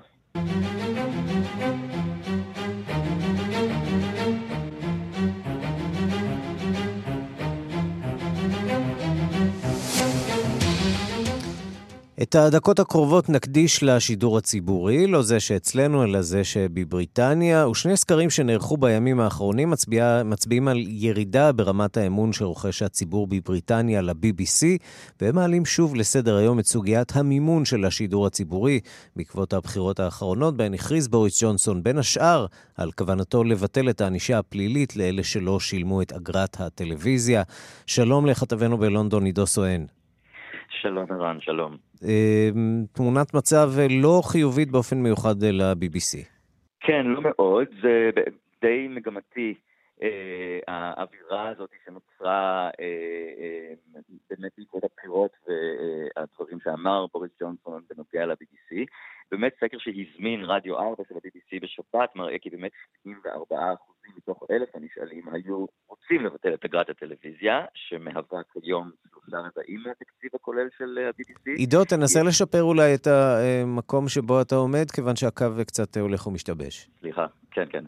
[12.22, 18.76] את הדקות הקרובות נקדיש לשידור הציבורי, לא זה שאצלנו, אלא זה שבבריטניה, ושני סקרים שנערכו
[18.76, 24.66] בימים האחרונים מצביע, מצביעים על ירידה ברמת האמון שרוכש הציבור בבריטניה ל-BBC,
[25.20, 28.80] והם מעלים שוב לסדר היום את סוגיית המימון של השידור הציבורי
[29.16, 34.96] בעקבות הבחירות האחרונות, בהן הכריז בוריס ג'ונסון בין השאר על כוונתו לבטל את הענישה הפלילית
[34.96, 37.42] לאלה שלא שילמו את אגרת הטלוויזיה.
[37.86, 39.84] שלום לכתבנו בלונדון, עידו סואן.
[40.82, 41.89] שלום ערן, שלום.
[42.02, 46.26] אמ, תמונת מצב לא חיובית באופן מיוחד ל-BBC.
[46.80, 48.10] כן, לא מאוד, זה
[48.62, 49.54] די מגמתי.
[50.02, 52.84] אה, האווירה הזאת שנוצרה אה,
[53.38, 58.86] אה, באמת בעקבות הבחירות והדברים שאמר בוריס ג'ונסון בנוגע ל-BBC.
[59.30, 62.72] באמת סקר שהזמין רדיו 4 של ה-BBC בשבת מראה כי באמת
[63.06, 63.10] 74%
[64.16, 68.90] מתוך אלף הנשאלים היו רוצים לבטל את אגרת הטלוויזיה, שמהווה כיום
[69.30, 71.50] שלושה רבעים מהתקציב הכולל של ה-BBC.
[71.56, 76.90] עידו, תנסה לשפר אולי את המקום שבו אתה עומד, כיוון שהקו קצת הולך ומשתבש.
[77.00, 77.84] סליחה, כן, כן.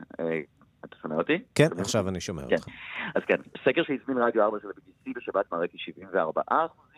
[0.85, 1.43] אתה שומע אותי?
[1.55, 2.55] כן, עכשיו אני שומע כן.
[2.55, 2.67] אותך.
[3.15, 6.43] אז כן, סקר שהזמין רדיו 4 של ה-BBC בשבת מראה כי 74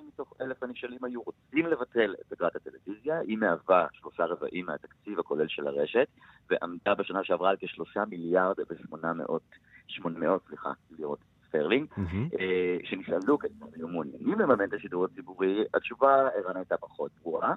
[0.09, 5.49] מתוך אלף הנשאלים היו רוצים לבטל את אגרת הטלוויזיה, היא מהווה שלושה רבעים מהתקציב הכולל
[5.49, 6.09] של הרשת,
[6.51, 9.43] ועמדה בשנה שעברה על כשלושה מיליארד ושמונה מאות,
[9.87, 11.19] שמונה מאות, סליחה, לירות
[11.55, 12.37] סטרלינג, mm-hmm.
[12.85, 17.55] שנשאלו כיצד היו מעוניינים לממן את השידור הציבורי, התשובה ערן הייתה פחות ברורה.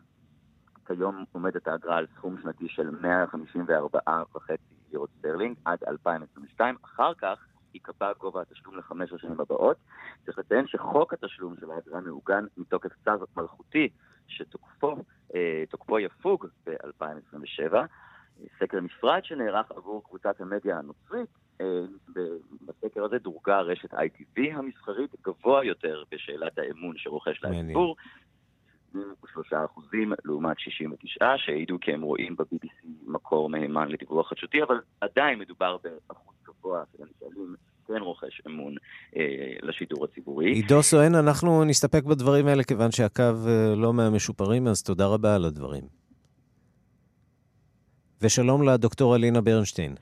[0.87, 4.51] כיום עומדת האגרה על סכום שנתי של 154.5
[4.91, 9.77] לירות סטרלינג עד 2022, אחר כך ייקבע גובה התשלום לחמש השנים הבאות.
[10.25, 13.89] צריך לציין שחוק התשלום של האגרה מעוגן מתוקף צו מלכותי
[14.27, 17.75] שתוקפו יפוג ב-2027.
[18.59, 21.29] סקר נפרד שנערך עבור קבוצת המדיה הנוצרית.
[22.65, 27.95] בסקר הזה דורגה רשת ITV המסחרית גבוה יותר בשאלת האמון שרוכש לציבור.
[28.89, 35.39] 23 אחוזים לעומת 69 שהעידו כי הם רואים ב-BBC מקור מהימן לדיווח חדשותי, אבל עדיין
[35.39, 37.55] מדובר באחוז גבוה של הנשאלים
[37.87, 38.75] כן רוכש אמון
[39.15, 40.53] אה, לשידור הציבורי.
[40.53, 45.45] עידו סואן, אנחנו נסתפק בדברים האלה כיוון שהקו אה, לא מהמשופרים, אז תודה רבה על
[45.45, 45.83] הדברים.
[48.21, 49.95] ושלום לדוקטור אלינה ברנשטיין.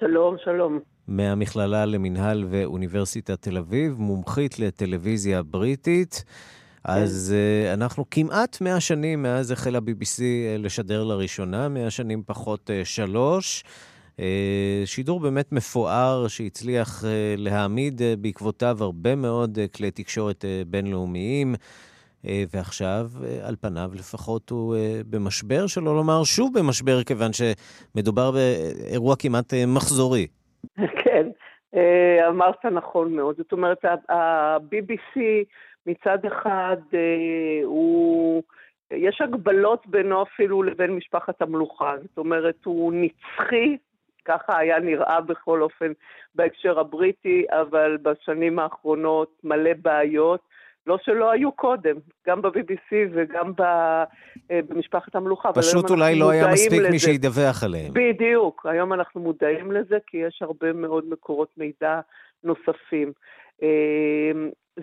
[0.00, 0.80] שלום, שלום.
[1.08, 6.24] מהמכללה למינהל ואוניברסיטת תל אביב, מומחית לטלוויזיה בריטית.
[6.84, 12.70] אז uh, אנחנו כמעט 100 שנים מאז החל ה-BBC uh, לשדר לראשונה, 100 שנים פחות
[12.70, 13.64] uh, שלוש.
[14.16, 14.20] Uh,
[14.84, 21.54] שידור באמת מפואר שהצליח uh, להעמיד uh, בעקבותיו הרבה מאוד uh, כלי תקשורת uh, בינלאומיים.
[22.24, 24.78] Uh, ועכשיו, uh, על פניו לפחות, הוא uh,
[25.10, 30.26] במשבר, שלא לומר שוב במשבר, כיוון שמדובר באירוע כמעט מחזורי.
[31.04, 31.26] כן,
[32.28, 33.36] אמרת נכון מאוד.
[33.36, 35.20] זאת אומרת, ה-BBC...
[35.86, 38.42] מצד אחד אה, הוא...
[38.90, 43.76] יש הגבלות בינו אפילו לבין משפחת המלוכה, זאת אומרת, הוא נצחי,
[44.24, 45.92] ככה היה נראה בכל אופן
[46.34, 50.40] בהקשר הבריטי, אבל בשנים האחרונות מלא בעיות,
[50.86, 53.60] לא שלא היו קודם, גם ב-BBC וגם ב,
[54.50, 55.52] אה, במשפחת המלוכה.
[55.52, 56.90] פשוט אולי לא היה מספיק לזה.
[56.90, 57.92] מי שידווח עליהם.
[57.92, 62.00] בדיוק, היום אנחנו מודעים לזה, כי יש הרבה מאוד מקורות מידע
[62.44, 63.12] נוספים.
[63.62, 64.32] אה,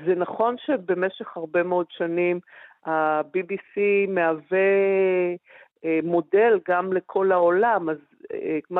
[0.06, 2.40] זה נכון שבמשך הרבה מאוד שנים
[2.86, 4.58] ה-BBC מהווה
[5.86, 7.98] אה, מודל גם לכל העולם, אז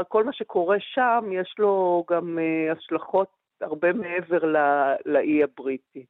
[0.08, 2.38] כל מה שקורה שם יש לו גם
[2.72, 3.28] השלכות
[3.62, 4.54] הרבה מעבר
[5.06, 6.06] לאי הבריטי.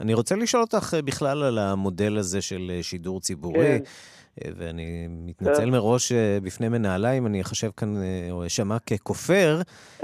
[0.00, 3.78] אני רוצה לשאול אותך בכלל על המודל הזה של שידור ציבורי.
[3.78, 3.84] כן.
[4.56, 5.70] ואני מתנצל.
[5.70, 7.94] מראש בפני מנהלה אם אני אחשב כאן
[8.30, 9.60] או אשמע ככופר.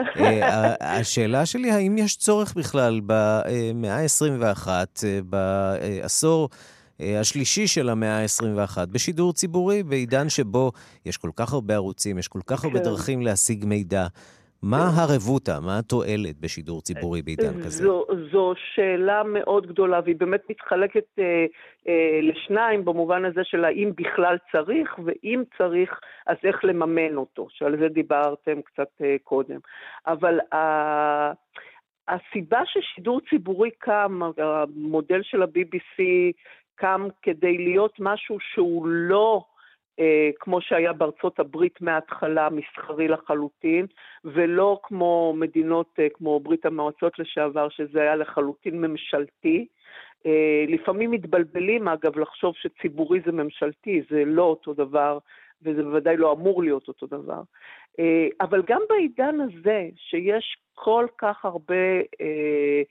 [0.80, 4.68] השאלה שלי, האם יש צורך בכלל במאה ה-21,
[5.24, 6.48] בעשור
[7.00, 10.72] השלישי של המאה ה-21, בשידור ציבורי, בעידן שבו
[11.06, 12.84] יש כל כך הרבה ערוצים, יש כל כך הרבה כן.
[12.84, 14.06] דרכים להשיג מידע.
[14.70, 17.84] מה הרבותא, מה התועלת בשידור ציבורי בעידן כזה?
[17.84, 21.44] זו, זו שאלה מאוד גדולה, והיא באמת מתחלקת אה,
[21.88, 27.78] אה, לשניים במובן הזה של האם בכלל צריך, ואם צריך, אז איך לממן אותו, שעל
[27.78, 29.58] זה דיברתם קצת אה, קודם.
[30.06, 31.32] אבל אה,
[32.08, 36.02] הסיבה ששידור ציבורי קם, המודל של ה-BBC
[36.74, 39.44] קם כדי להיות משהו שהוא לא...
[40.00, 43.86] אה, כמו שהיה בארצות הברית מההתחלה, מסחרי לחלוטין,
[44.24, 49.66] ולא כמו מדינות אה, כמו ברית המועצות לשעבר, שזה היה לחלוטין ממשלתי.
[50.26, 55.18] אה, לפעמים מתבלבלים, אגב, לחשוב שציבורי זה ממשלתי, זה לא אותו דבר,
[55.62, 57.42] וזה בוודאי לא אמור להיות אותו דבר.
[58.40, 62.82] אבל גם בעידן הזה, שיש כל כך הרבה אה,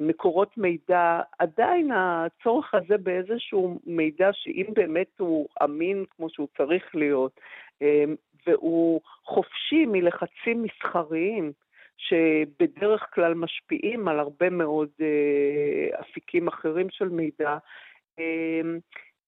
[0.00, 7.40] מקורות מידע, עדיין הצורך הזה באיזשהו מידע שאם באמת הוא אמין כמו שהוא צריך להיות,
[7.82, 8.04] אה,
[8.46, 11.52] והוא חופשי מלחצים מסחריים,
[11.96, 17.56] שבדרך כלל משפיעים על הרבה מאוד אה, אפיקים אחרים של מידע,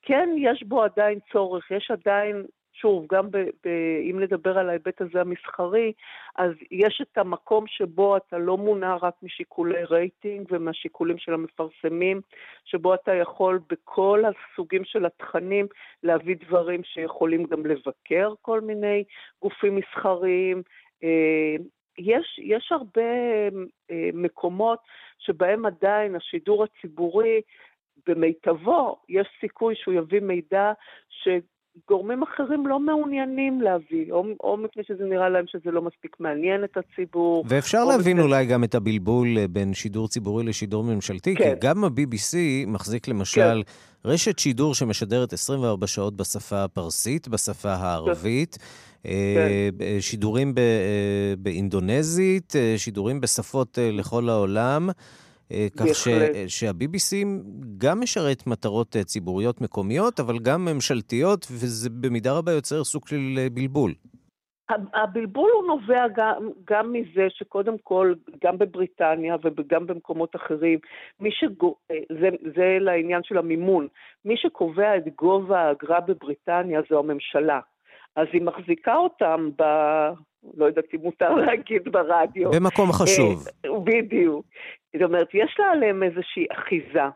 [0.02, 3.68] כן, יש בו עדיין צורך, יש עדיין שוב, גם ב, ב,
[4.10, 5.92] אם נדבר על ההיבט הזה המסחרי,
[6.36, 12.20] אז יש את המקום שבו אתה לא מונע רק משיקולי רייטינג ומהשיקולים של המפרסמים,
[12.64, 15.66] שבו אתה יכול בכל הסוגים של התכנים
[16.02, 19.04] להביא דברים שיכולים גם לבקר כל מיני
[19.42, 20.62] גופים מסחריים.
[21.04, 21.56] אה,
[21.98, 23.02] יש, יש הרבה
[23.90, 24.78] אה, מקומות
[25.18, 27.40] שבהם עדיין השידור הציבורי
[28.06, 30.72] במיטבו, יש סיכוי שהוא יביא מידע
[31.08, 31.28] ש...
[31.88, 36.64] גורמים אחרים לא מעוניינים להביא, או, או מפני שזה נראה להם שזה לא מספיק מעניין
[36.64, 37.44] את הציבור.
[37.48, 38.28] ואפשר להבין מפני...
[38.28, 41.44] אולי גם את הבלבול אה, בין שידור ציבורי לשידור ממשלתי, כן.
[41.44, 44.10] כי גם ה-BBC מחזיק למשל כן.
[44.10, 48.58] רשת שידור שמשדרת 24 שעות בשפה הפרסית, בשפה הערבית.
[49.02, 49.10] כן.
[49.10, 50.00] אה, כן.
[50.00, 50.54] שידורים
[51.38, 54.88] באינדונזית, שידורים בשפות לכל העולם.
[55.52, 56.08] אה, כך ש,
[56.46, 57.26] שה-BBC
[57.78, 63.38] גם משרת מטרות אה, ציבוריות מקומיות, אבל גם ממשלתיות, וזה במידה רבה יוצר סוג של
[63.38, 63.92] אה, בלבול.
[64.94, 68.14] הבלבול הוא נובע גם, גם מזה שקודם כל,
[68.44, 70.78] גם בבריטניה וגם במקומות אחרים,
[71.20, 71.74] מי שגו...
[72.20, 73.88] זה, זה לעניין של המימון,
[74.24, 77.60] מי שקובע את גובה האגרה בבריטניה זו הממשלה.
[78.16, 79.62] אז היא מחזיקה אותם ב...
[80.56, 82.50] לא יודעת אם מותר להגיד ברדיו.
[82.50, 83.44] במקום חשוב.
[83.84, 84.46] בדיוק.
[84.94, 87.08] זאת אומרת, יש לה עליהם איזושהי אחיזה.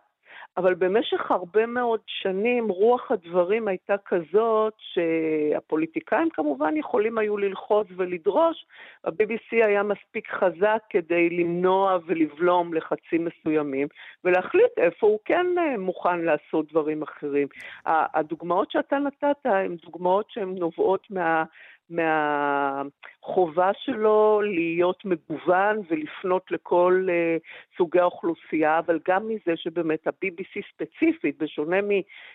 [0.59, 8.67] אבל במשך הרבה מאוד שנים רוח הדברים הייתה כזאת שהפוליטיקאים כמובן יכולים היו ללחוץ ולדרוש,
[9.05, 13.89] ה-BBC היה מספיק חזק כדי למנוע ולבלום לחצים מסוימים
[14.25, 17.49] ולהחליט איפה הוא כן אה, מוכן לעשות דברים אחרים.
[17.87, 21.45] הדוגמאות שאתה נתת הן דוגמאות שהן נובעות מה...
[21.91, 31.39] מהחובה שלו להיות מגוון ולפנות לכל uh, סוגי האוכלוסייה, אבל גם מזה שבאמת ה-BBC ספציפית,
[31.39, 31.77] בשונה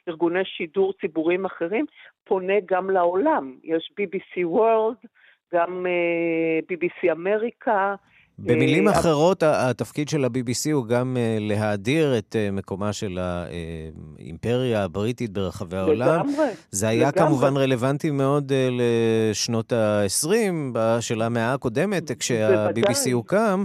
[0.07, 1.85] מארגוני שידור ציבוריים אחרים,
[2.23, 3.55] פונה גם לעולם.
[3.63, 5.07] יש BBC World,
[5.53, 7.95] גם uh, BBC אמריקה,
[8.39, 14.83] במילים אה, אחרות, התפקיד של ה-BBC הוא גם אה, להאדיר את אה, מקומה של האימפריה
[14.83, 16.19] הבריטית ברחבי העולם.
[16.19, 16.45] לגמרי.
[16.71, 17.27] זה היה לגמרי.
[17.27, 23.63] כמובן רלוונטי מאוד לשנות ה-20 של המאה הקודמת, כשה-BBC הוקם.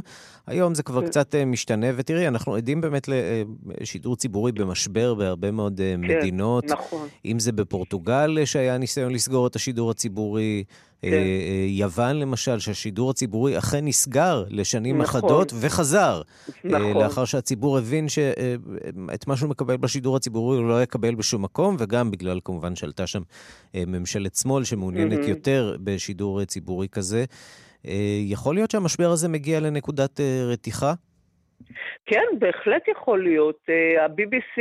[0.49, 1.07] היום זה כבר כן.
[1.07, 3.09] קצת משתנה, ותראי, אנחנו עדים באמת
[3.81, 6.65] לשידור ציבורי במשבר בהרבה מאוד כן, מדינות.
[6.65, 7.09] נכון.
[7.25, 10.65] אם זה בפורטוגל, שהיה ניסיון לסגור את השידור הציבורי,
[11.03, 11.13] כן.
[11.13, 15.21] אה, אה, יוון למשל, שהשידור הציבורי אכן נסגר לשנים נכון.
[15.21, 16.23] אחדות וחזר.
[16.49, 16.97] אה, נכון.
[16.97, 22.11] לאחר שהציבור הבין שאת מה שהוא מקבל בשידור הציבורי הוא לא יקבל בשום מקום, וגם
[22.11, 23.23] בגלל כמובן שעלתה שם
[23.75, 25.29] ממשלת שמאל שמעוניינת mm-hmm.
[25.29, 27.25] יותר בשידור ציבורי כזה.
[28.25, 30.21] יכול להיות שהמשבר הזה מגיע לנקודת
[30.53, 30.93] רתיחה?
[32.11, 33.59] כן, בהחלט יכול להיות.
[33.69, 34.61] אה, ה-BBC,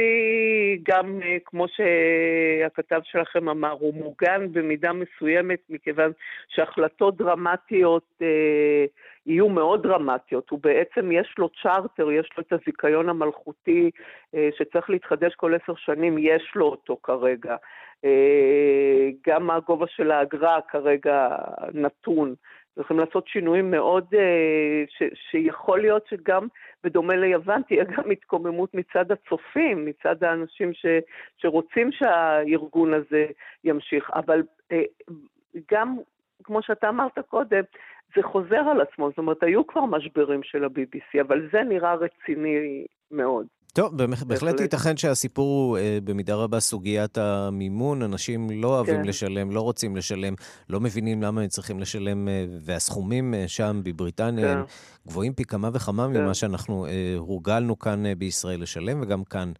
[0.89, 6.11] גם אה, כמו שהכתב שלכם אמר, הוא מוגן במידה מסוימת, מכיוון
[6.47, 8.85] שהחלטות דרמטיות אה,
[9.25, 10.49] יהיו מאוד דרמטיות.
[10.49, 13.91] הוא בעצם, יש לו צ'רטר, יש לו את הזיכיון המלכותי
[14.35, 17.55] אה, שצריך להתחדש כל עשר שנים, יש לו אותו כרגע.
[18.05, 21.27] אה, גם הגובה של האגרה כרגע
[21.73, 22.35] נתון.
[22.77, 26.47] צריכים לעשות שינויים מאוד, אה, ש, שיכול להיות שגם
[26.83, 30.85] בדומה ליוון תהיה גם התקוממות מצד הצופים, מצד האנשים ש,
[31.37, 33.25] שרוצים שהארגון הזה
[33.63, 34.11] ימשיך.
[34.13, 34.83] אבל אה,
[35.71, 35.97] גם,
[36.43, 37.63] כמו שאתה אמרת קודם,
[38.15, 42.85] זה חוזר על עצמו, זאת אומרת, היו כבר משברים של ה-BBC, אבל זה נראה רציני
[43.11, 43.47] מאוד.
[43.73, 48.01] טוב, בהחלט ייתכן שהסיפור הוא אה, במידה רבה סוגיית המימון.
[48.01, 49.05] אנשים לא אוהבים כן.
[49.05, 50.33] לשלם, לא רוצים לשלם,
[50.69, 54.57] לא מבינים למה הם צריכים לשלם, אה, והסכומים אה, שם בבריטניה כן.
[54.57, 54.63] הם
[55.07, 56.23] גבוהים פי כמה וכמה כן.
[56.23, 56.85] ממה שאנחנו
[57.17, 59.51] הורגלנו כאן בישראל לשלם, וגם כאן.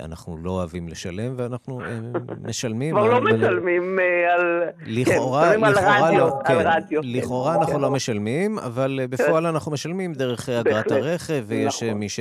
[0.00, 1.80] אנחנו לא אוהבים לשלם, ואנחנו
[2.42, 2.94] משלמים.
[2.94, 3.98] כבר לא משלמים
[4.38, 4.62] על...
[4.86, 6.66] לכאורה, כן, לכאורה לא, כן.
[7.02, 7.60] לכאורה כן.
[7.60, 11.98] אנחנו לא משלמים, אבל בפועל אנחנו משלמים דרך אגרת הרכב, ויש נכון.
[11.98, 12.20] מי ש...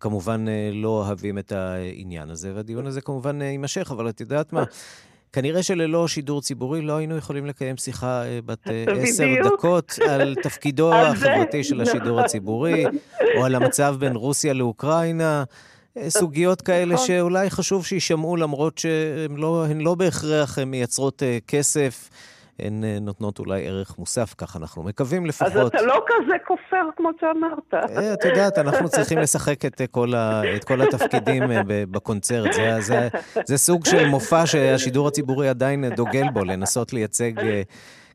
[0.00, 4.52] כמובן אה, לא אוהבים את העניין הזה, והדיון הזה כמובן אה, יימשך, אבל את יודעת
[4.52, 4.64] מה?
[5.32, 8.66] כנראה שללא שידור ציבורי לא היינו יכולים לקיים שיחה אה, בת
[9.02, 12.24] עשר דקות על תפקידו החברתי של השידור נכון.
[12.24, 12.84] הציבורי,
[13.36, 15.44] או על המצב בין רוסיה לאוקראינה.
[16.08, 17.06] סוגיות כאלה נכון.
[17.06, 22.10] שאולי חשוב שיישמעו, למרות שהן לא, לא בהכרח מייצרות כסף.
[22.62, 25.52] הן אה, נותנות אולי ערך מוסף, כך אנחנו מקווים לפחות.
[25.52, 27.74] אז אתה לא כזה כופר כמו שאמרת.
[27.74, 31.42] אה, את יודעת, אנחנו צריכים לשחק את אה, כל, ה, את כל התפקידים
[31.90, 32.52] בקונצרט.
[32.52, 33.08] זה, זה,
[33.44, 37.32] זה סוג של מופע שהשידור הציבורי עדיין דוגל בו, לנסות לייצג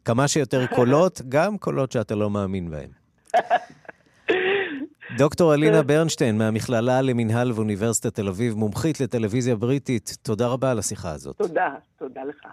[0.05, 2.89] כמה שיותר קולות, גם קולות שאתה לא מאמין בהם.
[5.17, 11.11] דוקטור אלינה ברנשטיין מהמכללה למינהל ואוניברסיטת תל אביב, מומחית לטלוויזיה בריטית, תודה רבה על השיחה
[11.11, 11.37] הזאת.
[11.37, 12.45] תודה, תודה לך.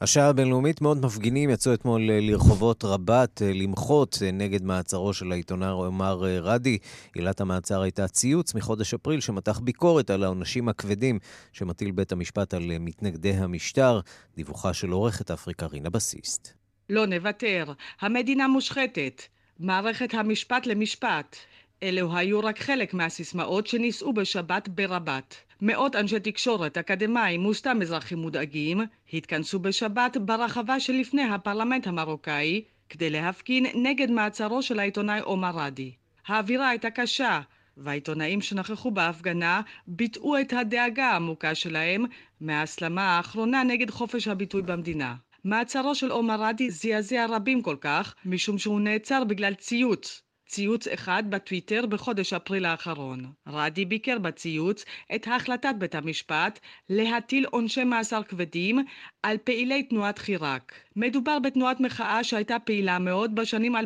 [0.00, 5.32] השעה הבינלאומית מאוד מפגינים יצאו אתמול אה, לרחובות רבת אה, למחות אה, נגד מעצרו של
[5.32, 6.78] העיתונאי עומר רדי.
[7.14, 11.18] עילת המעצר הייתה ציוץ מחודש אפריל שמתח ביקורת על העונשים הכבדים
[11.52, 14.00] שמטיל בית המשפט על מתנגדי המשטר.
[14.36, 16.52] דיווחה של עורכת אפריקה רינה בסיסט.
[16.90, 19.22] לא נוותר, המדינה מושחתת.
[19.58, 21.36] מערכת המשפט למשפט.
[21.82, 25.36] אלו היו רק חלק מהסיסמאות שנישאו בשבת ברבת.
[25.60, 28.80] מאות אנשי תקשורת, אקדמאים וסתם אזרחים מודאגים
[29.12, 35.92] התכנסו בשבת ברחבה שלפני הפרלמנט המרוקאי כדי להפגין נגד מעצרו של העיתונאי עומר רדי.
[36.26, 37.40] האווירה הייתה קשה
[37.76, 42.04] והעיתונאים שנכחו בהפגנה ביטאו את הדאגה העמוקה שלהם
[42.40, 45.14] מההסלמה האחרונה נגד חופש הביטוי במדינה.
[45.44, 51.22] מעצרו של עומר רדי זעזע רבים כל כך משום שהוא נעצר בגלל ציוץ ציוץ אחד
[51.30, 53.32] בטוויטר בחודש אפריל האחרון.
[53.46, 54.84] רדי ביקר בציוץ
[55.14, 58.78] את החלטת בית המשפט להטיל עונשי מאסר כבדים
[59.22, 60.72] על פעילי תנועת חיראק.
[60.96, 63.78] מדובר בתנועת מחאה שהייתה פעילה מאוד בשנים 2016-2017,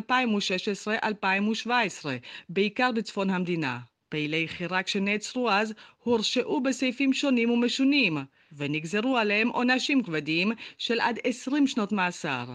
[2.49, 3.79] בעיקר בצפון המדינה.
[4.09, 8.17] פעילי חיראק שנעצרו אז הורשעו בסעיפים שונים ומשונים,
[8.57, 12.45] ונגזרו עליהם עונשים כבדים של עד 20 שנות מאסר.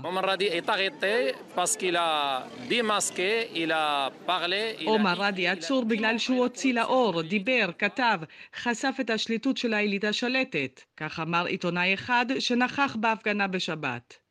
[4.85, 8.19] עומר רדי עצור בגלל שהוא הוציא לאור, דיבר, כתב,
[8.57, 14.24] חשף את השליטות של האליטה השלטת, כך אמר עיתונאי אחד שנכח בהפגנה בשבת.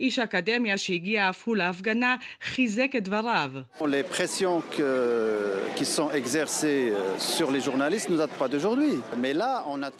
[0.00, 3.52] איש אקדמיה שהגיע אף הוא להפגנה חיזק את דבריו.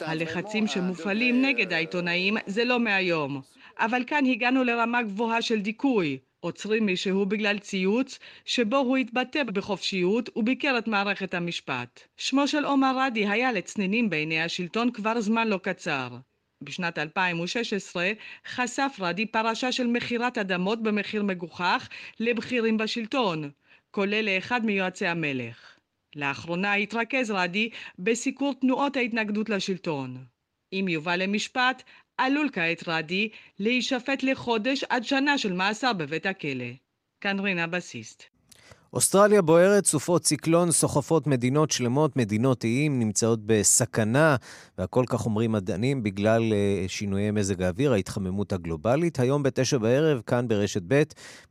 [0.01, 3.41] הלחצים שמופעלים נגד העיתונאים זה לא מהיום,
[3.79, 6.17] אבל כאן הגענו לרמה גבוהה של דיכוי.
[6.39, 11.99] עוצרים מישהו בגלל ציוץ שבו הוא התבטא בחופשיות וביקר את מערכת המשפט.
[12.17, 16.07] שמו של עומר רדי היה לצנינים בעיני השלטון כבר זמן לא קצר.
[16.61, 18.11] בשנת 2016
[18.47, 21.89] חשף רדי פרשה של מכירת אדמות במחיר מגוחך
[22.19, 23.51] לבכירים בשלטון,
[23.91, 25.75] כולל לאחד מיועצי המלך.
[26.15, 30.25] לאחרונה התרכז רדי בסיקור תנועות ההתנגדות לשלטון.
[30.73, 31.83] אם יובא למשפט,
[32.17, 33.29] עלול כעת רדי
[33.59, 36.65] להישפט לחודש עד שנה של מאסר בבית הכלא.
[37.21, 38.34] כאן רינה בסיסט.
[38.95, 44.35] אוסטרליה בוערת, סופות ציקלון סוחפות מדינות שלמות, מדינות איים נמצאות בסכנה,
[44.77, 49.19] והכל כך אומרים מדענים בגלל uh, שינויי מזג האוויר, ההתחממות הגלובלית.
[49.19, 51.03] היום בתשע בערב, כאן ברשת ב',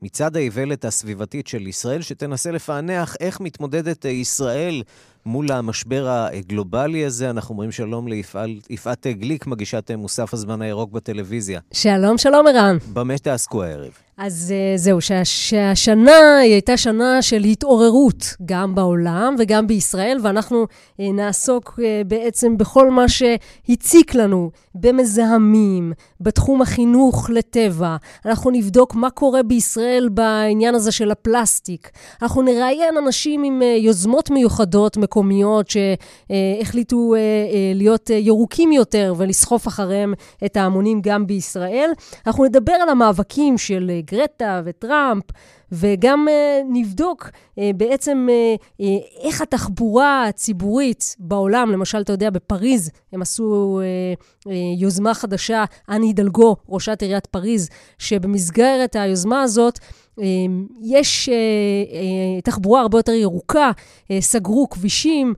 [0.02, 4.82] מצד האיוולת הסביבתית של ישראל, שתנסה לפענח איך מתמודדת uh, ישראל
[5.26, 7.30] מול המשבר הגלובלי הזה.
[7.30, 8.08] אנחנו אומרים שלום
[8.70, 11.60] ליפעת גליק, מגישת מוסף הזמן הירוק בטלוויזיה.
[11.72, 12.76] שלום, שלום ערן.
[12.92, 13.92] במה תעסקו הערב?
[14.16, 21.02] אז uh, זהו, שהשנה היא הייתה שנה של התעוררות, גם בעולם וגם בישראל, ואנחנו uh,
[21.14, 27.96] נעסוק בעצם בכל מה שהציק לנו, במזהמים, בתחום החינוך לטבע.
[28.26, 31.90] אנחנו נבדוק מה קורה בישראל בעניין הזה של הפלסטיק.
[32.22, 39.68] אנחנו נראיין אנשים עם יוזמות מיוחדות, מקומיות, שהחליטו uh, uh, להיות uh, ירוקים יותר ולסחוף
[39.68, 41.90] אחריהם את ההמונים גם בישראל.
[42.26, 45.24] אנחנו נדבר על המאבקים של גרטה וטראמפ,
[45.72, 48.84] וגם uh, נבדוק uh, בעצם uh, uh,
[49.22, 56.06] איך התחבורה הציבורית בעולם, למשל, אתה יודע, בפריז הם עשו uh, uh, יוזמה חדשה, אני
[56.06, 59.78] הידלגו, ראשת עיריית פריז, שבמסגרת היוזמה הזאת,
[60.82, 61.28] יש
[62.44, 63.70] תחבורה הרבה יותר ירוקה,
[64.20, 65.34] סגרו כבישים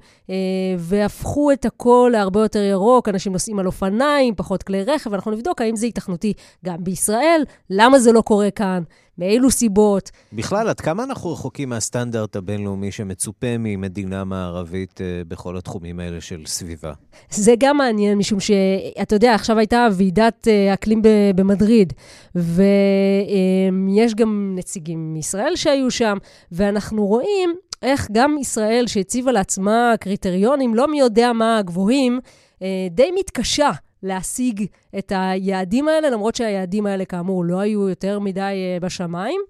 [0.79, 5.61] והפכו את הכל להרבה יותר ירוק, אנשים נוסעים על אופניים, פחות כלי רכב, ואנחנו נבדוק
[5.61, 6.33] האם זה התכנותי
[6.64, 8.83] גם בישראל, למה זה לא קורה כאן.
[9.19, 10.11] מאילו סיבות.
[10.33, 16.43] בכלל, עד כמה אנחנו רחוקים מהסטנדרט הבינלאומי שמצופה ממדינה מערבית uh, בכל התחומים האלה של
[16.47, 16.93] סביבה?
[17.31, 21.03] זה גם מעניין, משום שאתה יודע, עכשיו הייתה ועידת uh, אקלים
[21.35, 21.93] במדריד,
[22.35, 26.17] ויש um, גם נציגים מישראל שהיו שם,
[26.53, 32.21] ואנחנו רואים איך גם ישראל, שהציבה לעצמה קריטריונים לא מי יודע מה גבוהים,
[32.55, 33.71] uh, די מתקשה
[34.03, 34.66] להשיג
[34.99, 39.40] את היעדים האלה, למרות שהיעדים האלה, כאמור, לא היו יותר מדי אה, בשמיים.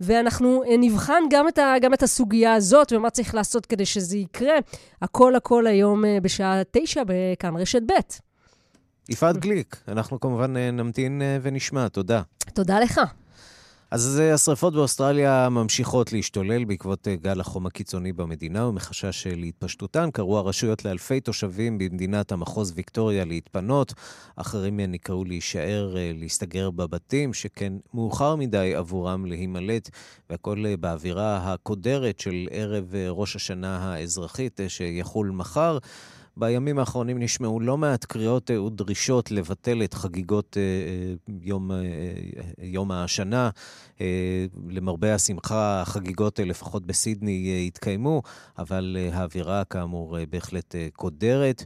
[0.00, 4.18] ואנחנו אה, נבחן גם את, ה, גם את הסוגיה הזאת ומה צריך לעשות כדי שזה
[4.18, 4.54] יקרה.
[5.02, 7.92] הכל הכל היום אה, בשעה תשע בכאן רשת ב'.
[9.08, 11.88] יפעת גליק, אנחנו כמובן נמתין ונשמע.
[11.88, 12.22] תודה.
[12.54, 13.00] תודה לך.
[13.90, 20.10] אז השרפות באוסטרליה ממשיכות להשתולל בעקבות אה, גל החום הקיצוני במדינה ומחשש אה, להתפשטותן.
[20.10, 23.94] קראו הרשויות לאלפי תושבים במדינת המחוז ויקטוריה להתפנות.
[24.36, 29.90] אחרים נקראו להישאר, אה, להסתגר בבתים, שכן מאוחר מדי עבורם להימלט,
[30.30, 35.78] והכל באווירה הקודרת של ערב ראש השנה האזרחית שיחול מחר.
[36.36, 41.70] בימים האחרונים נשמעו לא מעט קריאות אה, ודרישות לבטל את חגיגות אה, אה, יום,
[42.58, 43.50] יום השנה.
[44.68, 48.22] למרבה השמחה, החגיגות, לפחות בסידני, התקיימו,
[48.58, 51.64] אבל האווירה, כאמור, בהחלט קודרת.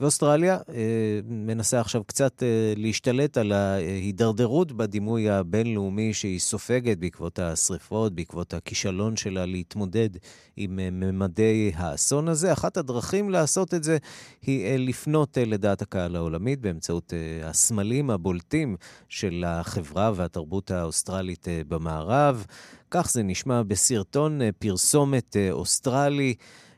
[0.00, 8.14] ואוסטרליה אה, מנסה עכשיו קצת אה, להשתלט על ההידרדרות בדימוי הבינלאומי שהיא סופגת בעקבות השריפות,
[8.14, 10.08] בעקבות הכישלון שלה להתמודד
[10.56, 12.52] עם אה, ממדי האסון הזה.
[12.52, 13.98] אחת הדרכים לעשות את זה
[14.42, 17.12] היא לפנות לדעת הקהל העולמית באמצעות
[17.44, 18.76] הסמלים הבולטים
[19.08, 22.46] של החברה והתרבות האוסטרלית במערב.
[22.90, 26.34] כך זה נשמע בסרטון פרסומת אוסטרלי.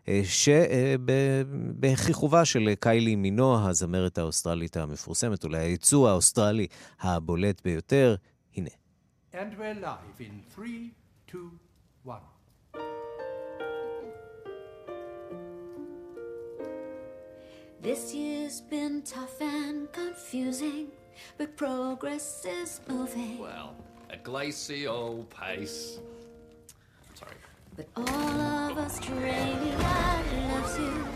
[0.09, 0.21] אה,
[1.81, 6.67] שבכיכובה של קיילי מינו, הזמרת האוסטרלית המפורסמת, אולי הייצוא האוסטרלי
[7.01, 8.15] הבולט ביותר,
[8.57, 8.71] הנה.
[9.33, 10.93] And we're live in 3,
[11.27, 11.51] 2,
[12.05, 12.21] 1.
[17.83, 20.87] This year's been tough and confusing,
[21.39, 23.39] but progress is moving.
[23.41, 23.75] Well,
[24.11, 25.99] a glacial pace.
[27.77, 31.07] But all of us training our loves you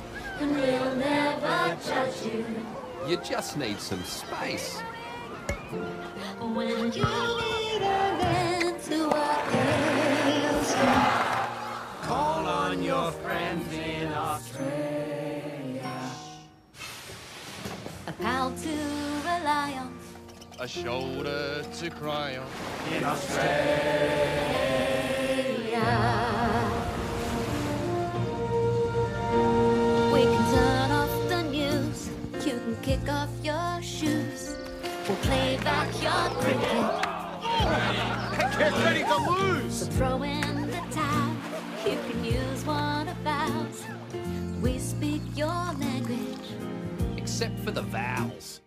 [0.40, 2.44] and will never judge you.
[3.09, 4.80] You just need some space.
[6.40, 15.90] When you need a vent to what ails you, call on your friends in Australia.
[18.07, 18.76] A pal to
[19.24, 19.98] rely on,
[20.61, 22.48] a shoulder to cry on
[22.94, 24.26] in Australia.
[32.97, 34.57] Kick off your shoes.
[35.09, 36.86] We'll play back your cricket.
[38.59, 39.80] Get ready to lose.
[39.80, 41.36] So throw in the towel.
[41.84, 43.84] You can use one of ours.
[44.61, 46.49] We speak your language.
[47.16, 48.61] Except for the vowels.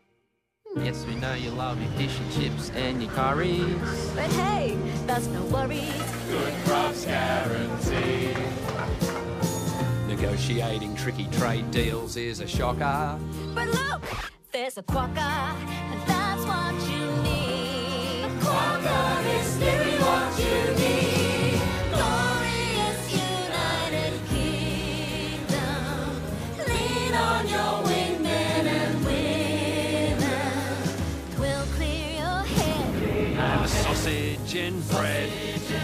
[0.78, 4.12] Yes, we know you love your fish and chips and your curries.
[4.16, 4.78] But hey,
[5.08, 5.92] that's no worries.
[6.30, 8.49] Good crops guarantee.
[10.20, 13.18] Negotiating tricky trade deals is a shocker.
[13.56, 14.02] But look,
[14.52, 18.26] there's a quokka, and that's what you need.
[18.26, 21.62] A quokka is really what you need.
[21.94, 26.12] Glorious United Kingdom.
[26.68, 30.20] Lean on your wingmen and women.
[31.40, 33.40] We'll clear your head.
[33.40, 35.32] And a sausage and bread.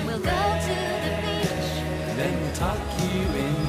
[0.05, 0.75] We'll go to
[1.05, 1.71] the beach.
[2.17, 3.64] Then tuck you in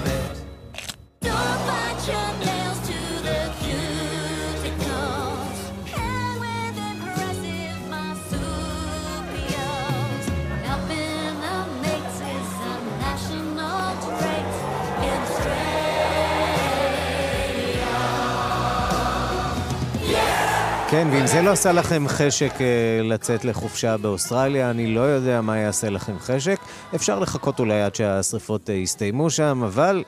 [20.96, 25.58] כן, ואם זה לא עשה לכם חשק אה, לצאת לחופשה באוסטרליה, אני לא יודע מה
[25.58, 26.56] יעשה לכם חשק.
[26.94, 30.04] אפשר לחכות אולי עד שהשריפות אה, יסתיימו שם, אבל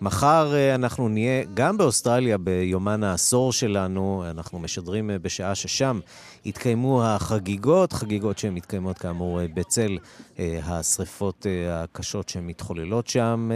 [0.00, 4.24] מחר אה, אנחנו נהיה גם באוסטרליה ביומן העשור שלנו.
[4.30, 6.00] אנחנו משדרים אה, בשעה ששם
[6.44, 9.98] יתקיימו החגיגות, חגיגות שהן מתקיימות כאמור אה, בצל
[10.62, 13.50] השריפות הקשות שמתחוללות שם.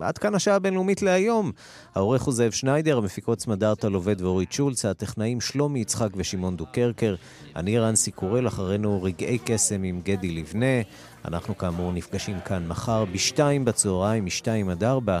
[0.00, 1.52] עד כאן השעה הבינלאומית להיום.
[1.94, 7.14] העורך הוא זאב שניידר, המפיקות סמדארטה לובד ואורית שולץ, הטכנאים שלומי יצחק ושמעון דוקרקר.
[7.56, 10.82] אני רנסי קורל, אחרינו רגעי קסם עם גדי לבנה.
[11.24, 15.20] אנחנו כאמור נפגשים כאן מחר בשתיים בצהריים, משתיים עד ארבע,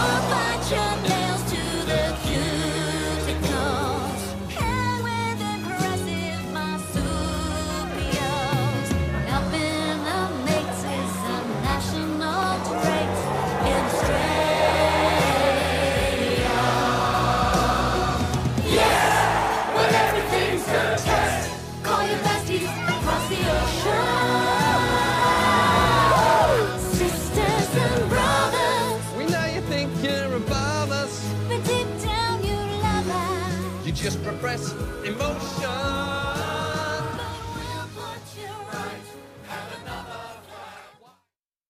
[0.00, 1.19] What about your name?